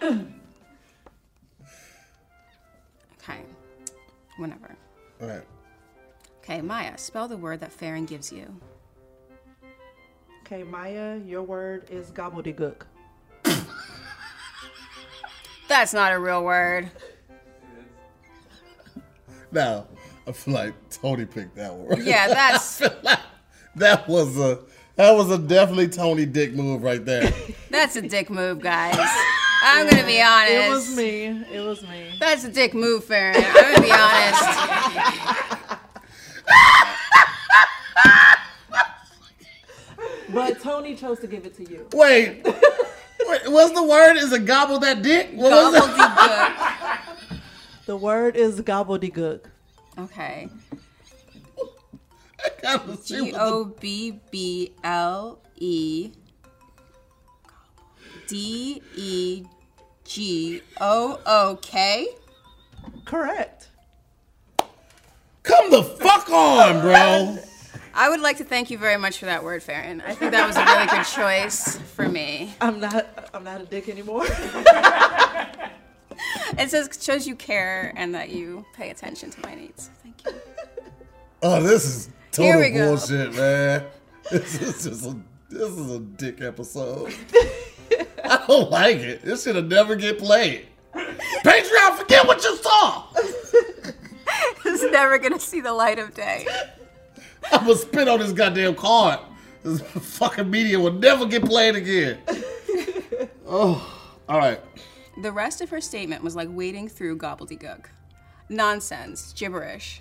[4.40, 4.74] Whenever.
[5.20, 5.42] All right.
[6.42, 8.58] Okay, Maye, spell the word that Farron gives you.
[10.44, 12.82] Okay, Maye, your word is gobbledygook.
[15.68, 16.90] That's not a real word.
[19.52, 19.86] Now,
[20.26, 22.04] I feel like Tony picked that one.
[22.04, 22.78] Yeah, that's
[23.76, 24.60] that was a
[24.96, 27.32] that was a definitely Tony Dick move right there.
[27.70, 28.98] that's a dick move, guys.
[29.62, 30.52] I'm gonna be honest.
[30.52, 31.24] It was me.
[31.52, 32.14] It was me.
[32.18, 33.36] That's a dick move, Farron.
[33.36, 35.76] I'm gonna be honest.
[40.32, 41.86] But Tony chose to give it to you.
[41.92, 44.16] Wait, wait, what's the word?
[44.16, 45.30] Is it gobble that dick?
[45.34, 45.82] What was it?
[45.82, 47.40] Gobbledygook.
[47.86, 49.40] The word is gobbledygook.
[49.98, 50.48] Okay.
[52.44, 56.12] I gotta see G what the- O B B L E
[58.30, 59.44] D E
[60.04, 62.06] G O O K.
[63.04, 63.68] Correct.
[65.42, 67.38] Come the fuck on, bro.
[67.92, 70.00] I would like to thank you very much for that word, Farron.
[70.06, 72.54] I think that was a really good choice for me.
[72.60, 73.30] I'm not.
[73.34, 74.26] I'm not a dick anymore.
[76.58, 79.90] It says shows you care and that you pay attention to my needs.
[80.04, 80.32] Thank you.
[81.42, 82.88] Oh, this is Here total we go.
[82.90, 83.86] bullshit, man.
[84.30, 85.16] This is just a
[85.48, 87.12] this is a dick episode.
[88.24, 89.22] I don't like it.
[89.22, 90.66] This should have never get played.
[90.94, 93.04] Patreon, forget what you saw.
[94.64, 96.46] It's never gonna see the light of day.
[97.52, 99.18] I'm gonna spit on this goddamn card.
[99.62, 102.18] This fucking media will never get played again.
[103.52, 104.60] Oh, all right.
[105.22, 107.86] The rest of her statement was like wading through gobbledygook.
[108.48, 110.00] Nonsense, gibberish.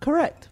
[0.00, 0.48] Correct.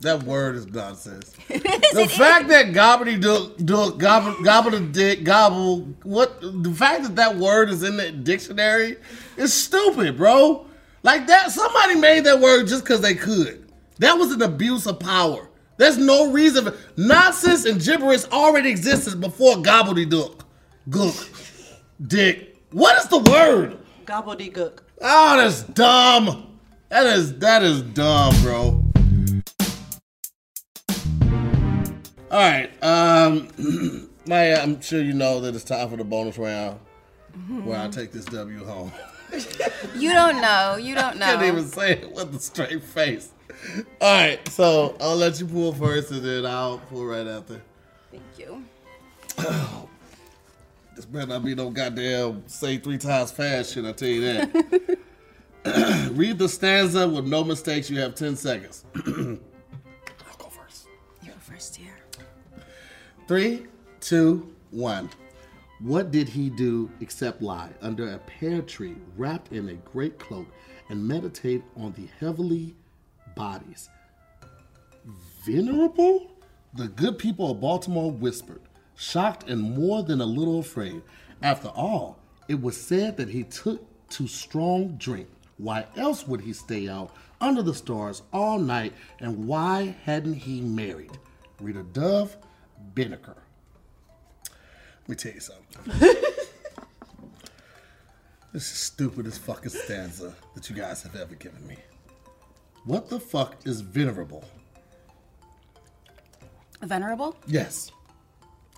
[0.00, 1.30] That word is nonsense.
[1.48, 6.40] the fact that gobbledygook, dook, gobble, gobbledygook, gobble, what?
[6.40, 8.96] The fact that that word is in the dictionary
[9.36, 10.66] is stupid, bro.
[11.02, 13.68] Like that, somebody made that word just because they could.
[13.98, 15.48] That was an abuse of power.
[15.78, 16.72] There's no reason.
[16.96, 20.42] Nonsense and gibberish already existed before gobbledygook,
[20.90, 21.74] gook,
[22.06, 22.56] dick.
[22.70, 23.78] What is the word?
[24.04, 24.80] Gobbledygook.
[25.00, 26.58] Oh, that's dumb.
[26.88, 28.77] That is that is dumb, bro.
[32.30, 33.48] All right, um,
[34.26, 36.78] Maye, I'm sure you know that it's time for the bonus round,
[37.64, 38.92] where I take this W home.
[39.94, 40.76] You don't know.
[40.76, 41.26] You don't know.
[41.26, 43.30] I Can't even say it with a straight face.
[44.00, 47.60] All right, so I'll let you pull first, and then I'll pull right after.
[48.10, 48.64] Thank you.
[50.96, 53.84] This better not be no goddamn say three times fast shit.
[53.84, 54.98] I tell you that.
[56.12, 57.88] Read the stanza with no mistakes.
[57.88, 58.84] You have ten seconds.
[63.28, 63.66] Three,
[64.00, 65.10] two, one.
[65.80, 70.46] What did he do except lie under a pear tree, wrapped in a great cloak,
[70.88, 72.74] and meditate on the heavenly
[73.36, 73.90] bodies?
[75.44, 76.32] Venerable?
[76.72, 78.62] The good people of Baltimore whispered,
[78.96, 81.02] shocked and more than a little afraid.
[81.42, 82.18] After all,
[82.48, 85.28] it was said that he took to strong drink.
[85.58, 87.10] Why else would he stay out
[87.42, 91.18] under the stars all night, and why hadn't he married?
[91.60, 92.34] Rita Dove,
[92.94, 93.36] Banneker.
[95.02, 95.82] Let me tell you something.
[98.52, 101.76] this is the stupidest fucking stanza that you guys have ever given me.
[102.84, 104.44] What the fuck is venerable?
[106.82, 107.36] Venerable?
[107.46, 107.90] Yes.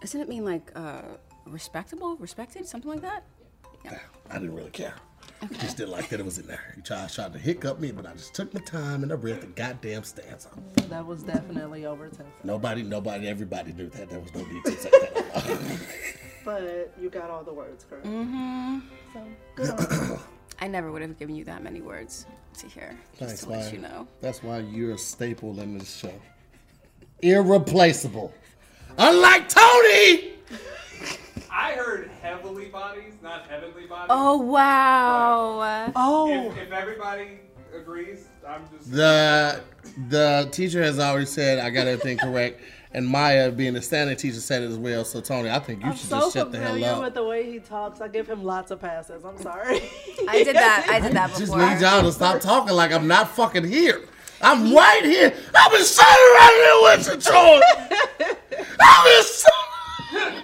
[0.01, 1.03] Doesn't it mean like uh,
[1.47, 3.25] respectable, respected, something like that?
[3.85, 3.99] Yeah.
[4.31, 4.95] I didn't really care.
[5.59, 6.75] Just didn't like that it was in there.
[6.77, 9.41] You tried, tried to hiccup me, but I just took my time and I read
[9.41, 10.51] the goddamn stanza.
[10.89, 12.27] That was definitely over 10.
[12.45, 14.11] Nobody, nobody, everybody knew that.
[14.11, 15.79] There was no need to say that.
[16.43, 18.07] But you got all the words correct.
[18.07, 18.79] Mm-hmm.
[19.13, 20.19] So, good on.
[20.59, 22.27] I never would have given you that many words
[22.59, 22.99] to hear.
[23.19, 24.09] Just Thanks, to let you know.
[24.21, 26.13] That's why you're a staple in this show.
[27.21, 28.33] Irreplaceable.
[28.97, 30.33] Unlike Tony!
[31.51, 34.07] I heard heavenly bodies, not heavenly bodies.
[34.11, 35.93] Oh wow!
[35.97, 37.41] Oh, If, if everybody
[37.75, 38.93] agrees, I'm just.
[38.93, 39.63] The
[40.09, 42.61] the teacher has already said I got everything correct,
[42.93, 45.05] and Maye, being the standing teacher, said it as well.
[45.05, 47.25] So Tony, I think you I'm should so just shut the familiar hell with the
[47.25, 48.01] way he talks.
[48.01, 49.25] I give him lots of passes.
[49.25, 49.83] I'm sorry.
[50.29, 50.87] I did that.
[50.89, 51.39] I did that before.
[51.41, 51.71] Just before.
[51.71, 54.03] need y'all to stop talking like I'm not fucking here.
[54.43, 55.35] I'm right here.
[55.55, 57.61] I've been sitting right here with you, Troy.
[58.81, 60.43] I've been sitting.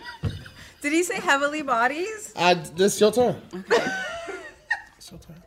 [0.86, 2.32] Did he say heavily bodies?
[2.36, 3.42] I, this your turn.
[4.96, 5.42] it's your turn.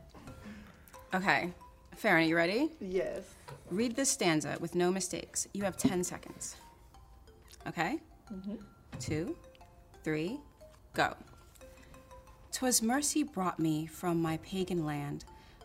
[1.14, 1.54] Okay.
[1.96, 2.72] Farron, are you ready?
[2.82, 3.24] yes.
[3.72, 5.48] Read this stanza with no mistakes.
[5.54, 6.58] You have 10 seconds.
[7.66, 8.00] Okay?
[8.34, 8.56] Mm-hmm.
[9.00, 9.38] Two,
[10.04, 10.42] three,
[10.94, 11.16] go.
[12.52, 15.24] 'Twas mercy brought me from my pagan land,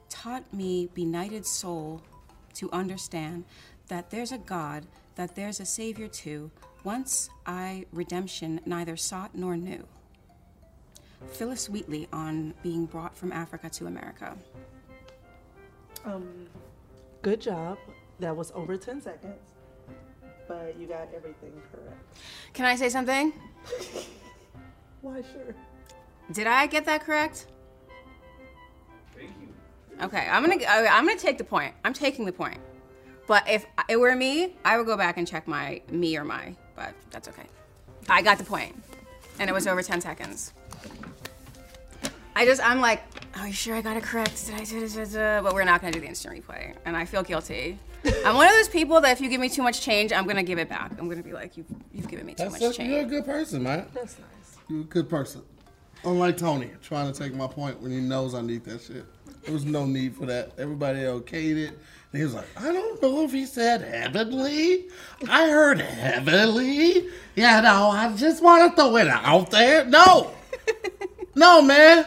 [0.09, 2.01] taught me, benighted soul,
[2.53, 3.45] to understand
[3.89, 6.53] that there's a God, that there's a Savior too.
[6.85, 9.85] Once I redemption neither sought nor knew.
[11.33, 14.37] Phillis Wheatley on being brought from Africa to America.
[16.05, 16.47] Um,
[17.23, 17.79] good job.
[18.21, 19.35] That was over 10 seconds.
[20.47, 21.97] But you got everything correct.
[22.53, 23.33] Can I say something?
[25.01, 25.55] Why, sure.
[26.33, 27.47] Did I get that correct?
[29.17, 30.05] Thank you.
[30.05, 31.75] Okay, I'm gonna I- I'm gonna take the point.
[31.85, 32.59] I'm taking the point.
[33.27, 36.55] But if it were me, I would go back and check my me or my.
[36.77, 37.47] But that's okay.
[38.09, 38.75] I got the point,
[39.39, 40.53] and it was over 10 seconds.
[42.37, 43.03] I just I'm like,
[43.39, 44.47] are you sure I got it correct?
[44.47, 45.15] Did I do this?
[45.15, 47.79] But we're not gonna do the instant replay, and I feel guilty.
[48.25, 50.43] I'm one of those people that if you give me too much change, I'm gonna
[50.43, 50.93] give it back.
[50.99, 52.91] I'm gonna be like, you've you've given me too That's much change.
[52.91, 53.87] You're a good person, man.
[53.95, 54.57] That's nice.
[54.69, 55.43] You're a good person.
[56.05, 59.07] Unlike Tony, trying to take my point when he knows I need that shit.
[59.45, 60.53] There was no need for that.
[60.59, 61.79] Everybody okayed it.
[62.15, 64.85] And he was like, I don't know if he said heavenly.
[65.29, 67.09] I heard heavenly.
[67.35, 69.85] Yeah, no, I just want to throw it out there.
[69.85, 70.31] No.
[71.35, 72.07] no, man.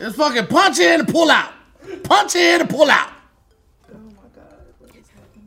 [0.00, 1.52] It's fucking punch in and pull out.
[2.02, 3.10] Punch in and pull out.
[3.94, 4.56] Oh my God.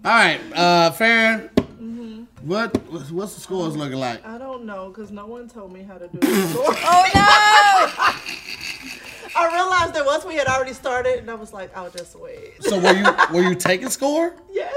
[0.06, 1.50] All right, uh, Farron.
[2.44, 4.26] What what's what's the scores looking like?
[4.26, 6.74] I don't know because no one told me how to do the score.
[6.74, 8.14] Oh no!
[9.42, 12.62] I realized that once we had already started, and I was like, I'll just wait.
[12.64, 14.34] So were you were you taking score?
[14.52, 14.74] yes,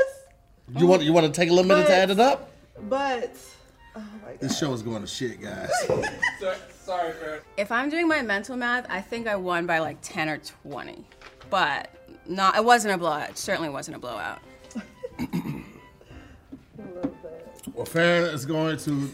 [0.77, 2.51] You want you want to take a little minute to add it up?
[2.89, 3.37] but
[3.97, 5.71] oh my god, This show is going to shit, guys.
[5.87, 6.03] So,
[6.83, 7.41] sorry, Farron.
[7.57, 10.39] if I'm doing my mental math, I think I won by like 10 or
[10.69, 11.05] 20.
[11.51, 11.91] But
[12.27, 13.31] not it wasn't a blowout.
[13.31, 14.41] It certainly wasn't a blowout.
[15.19, 15.27] I
[16.79, 17.63] love that.
[17.75, 19.09] Well, Farron is going to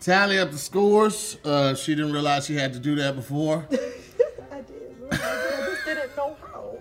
[0.00, 1.38] tally up the scores.
[1.44, 3.66] Uh, she didn't realize she had to do that before.
[5.12, 6.78] I just didn't know how.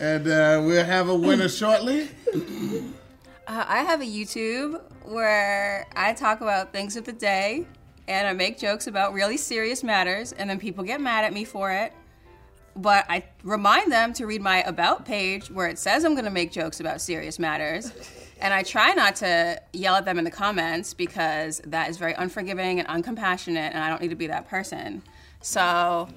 [0.00, 2.08] And uh, we'll have a winner shortly.
[2.34, 7.66] Uh, I have a YouTube where I talk about things of the day
[8.06, 11.44] and I make jokes about really serious matters, and then people get mad at me
[11.44, 11.92] for it.
[12.74, 16.30] But I remind them to read my About page where it says I'm going to
[16.30, 17.92] make jokes about serious matters.
[18.40, 22.14] And I try not to yell at them in the comments because that is very
[22.14, 25.02] unforgiving and uncompassionate, and I don't need to be that person.
[25.40, 26.08] So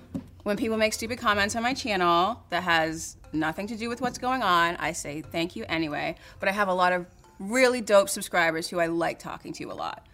[0.43, 4.17] when people make stupid comments on my channel that has nothing to do with what's
[4.17, 6.15] going on, I say thank you anyway.
[6.39, 7.07] But I have a lot of
[7.39, 10.05] really dope subscribers who I like talking to a lot.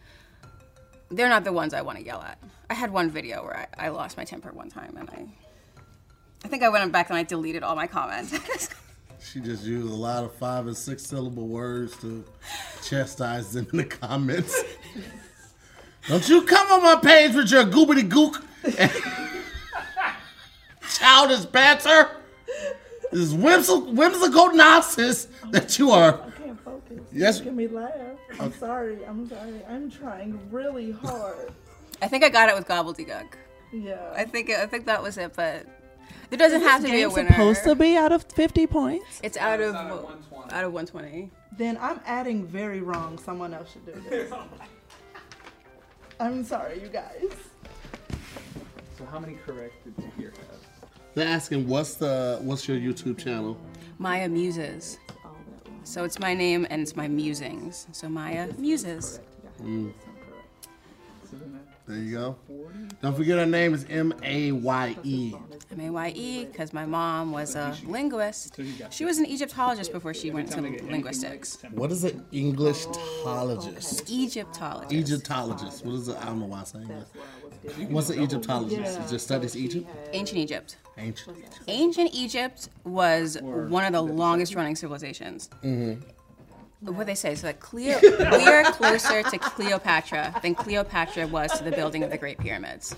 [1.10, 2.38] They're not the ones I want to yell at.
[2.70, 5.26] I had one video where I, I lost my temper one time, and I,
[6.44, 8.38] I think I went back and I deleted all my comments.
[9.32, 12.24] She just used a lot of five and six syllable words to
[12.82, 14.64] chastise them in the comments.
[16.08, 18.42] Don't you come on my page with your goobity gook
[18.80, 18.92] and
[20.90, 22.10] childish banter.
[23.12, 26.22] This is whimsical, whimsical nonsense that you are.
[26.22, 27.02] I can't focus.
[27.12, 27.40] Yes.
[27.40, 27.92] Making me laugh.
[28.40, 29.06] I'm sorry.
[29.06, 29.62] I'm sorry.
[29.68, 31.52] I'm trying really hard.
[32.02, 33.34] I think I got it with gobbledygook.
[33.74, 34.14] Yeah.
[34.16, 35.66] I think I think that was it, but
[36.30, 37.30] there doesn't have to be a winner.
[37.30, 39.20] supposed to be out of 50 points.
[39.24, 40.54] It's out It's of out of 120.
[40.54, 41.32] out of 120.
[41.58, 43.18] Then I'm adding very wrong.
[43.18, 44.32] Someone else should do this.
[46.20, 47.24] I'm sorry, you guys.
[48.98, 50.90] So, how many correct did you hear have?
[51.14, 53.58] They're asking what's the what's your YouTube channel?
[54.00, 55.00] Maye Muses.
[55.26, 55.80] All that wrong.
[55.84, 57.88] So it's my name and it's my musings.
[57.92, 59.20] So Maye Muses.
[59.62, 59.94] Mm.
[61.88, 62.36] So then that There you go.
[63.02, 65.36] Don't forget her name is M A Y E.
[65.72, 68.60] M A Y E, because my mom was a linguist.
[68.90, 71.58] She was an Egyptologist before she went to linguistics.
[71.72, 74.10] What is an Englishologist?
[74.10, 74.94] Egyptologist.
[74.94, 75.86] Egyptologist.
[75.86, 76.18] What is it?
[76.18, 77.08] I don't know why I'm saying that.
[77.90, 79.00] What's an Egyptologist?
[79.00, 79.90] It just studies Egypt?
[80.14, 80.78] Ancient Egypt.
[80.98, 81.60] Ancient Egypt.
[81.68, 85.50] Ancient Egypt was one of the longest running civilizations.
[85.64, 86.02] Mm-hmm.
[86.82, 91.64] What they say is that Cleo, we are closer to Cleopatra than Cleopatra was to
[91.64, 92.96] the building of the Great Pyramids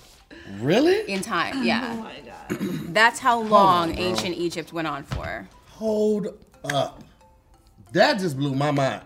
[0.59, 1.09] Really?
[1.09, 1.63] in time.
[1.63, 2.93] Yeah, Oh my god.
[2.93, 5.47] that's how long on, ancient Egypt went on for.
[5.69, 6.27] Hold
[6.65, 7.03] up.
[7.93, 9.03] That just blew my mind.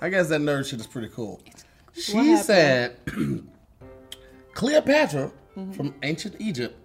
[0.00, 1.40] I guess that nerd shit is pretty cool.
[1.92, 2.98] She said
[4.52, 5.72] Cleopatra mm-hmm.
[5.72, 6.78] from ancient Egypt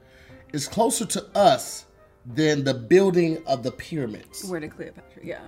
[0.54, 1.86] is closer to us
[2.26, 4.44] than the building of the pyramids.
[4.46, 5.24] Where did Cleopatra?
[5.24, 5.42] Yeah.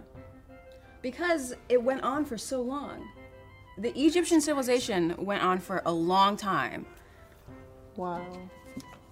[1.04, 3.08] Because it went on for so long.
[3.78, 6.88] The Egyptian civilization went on for a long time.
[7.96, 8.26] Wow.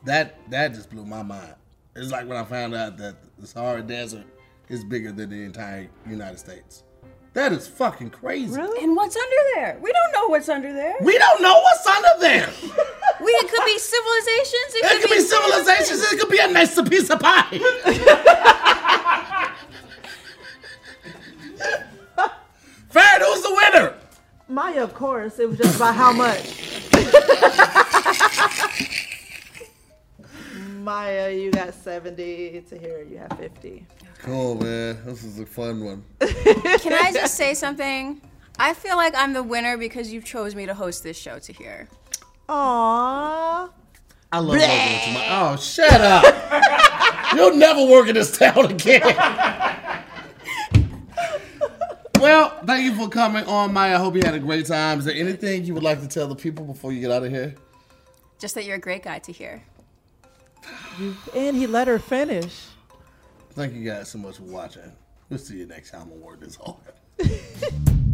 [0.05, 1.53] That that just blew my mind.
[1.95, 4.25] It's like when I found out that the Sahara Desert
[4.69, 6.83] is bigger than the entire United States.
[7.33, 8.55] That is fucking crazy.
[8.55, 8.83] Really?
[8.83, 9.77] And what's under there?
[9.81, 10.95] We don't know what's under there.
[11.01, 12.49] We don't know what's under there.
[13.21, 14.73] We it could be civilizations.
[14.73, 16.11] It, It could be civilizations.
[16.11, 17.45] It could be a nice piece of pie.
[24.51, 25.39] Maye, of course.
[25.39, 26.43] It was just about how much.
[30.83, 32.65] Maye, you got 70.
[32.69, 33.85] Tahira, you have 50.
[34.19, 34.97] Cool, man.
[35.05, 36.03] This is a fun one.
[36.19, 38.19] Can I just say something?
[38.59, 41.87] I feel like I'm the winner because you chose me to host this show Tahir.
[42.49, 43.69] Aww.
[44.33, 45.15] I love working with you.
[45.29, 46.25] Oh, shut up.
[47.35, 49.01] You'll never work in this town again.
[52.21, 53.95] Well, thank you for coming on, Maye.
[53.95, 54.99] I hope you had a great time.
[54.99, 57.31] Is there anything you would like to tell the people before you get out of
[57.31, 57.55] here?
[58.37, 59.63] Just that you're a great guy Tahir.
[61.35, 62.67] And he let her finish.
[63.53, 64.91] Thank you guys so much for watching.
[65.29, 66.77] We'll see you next time on Word Is Hard.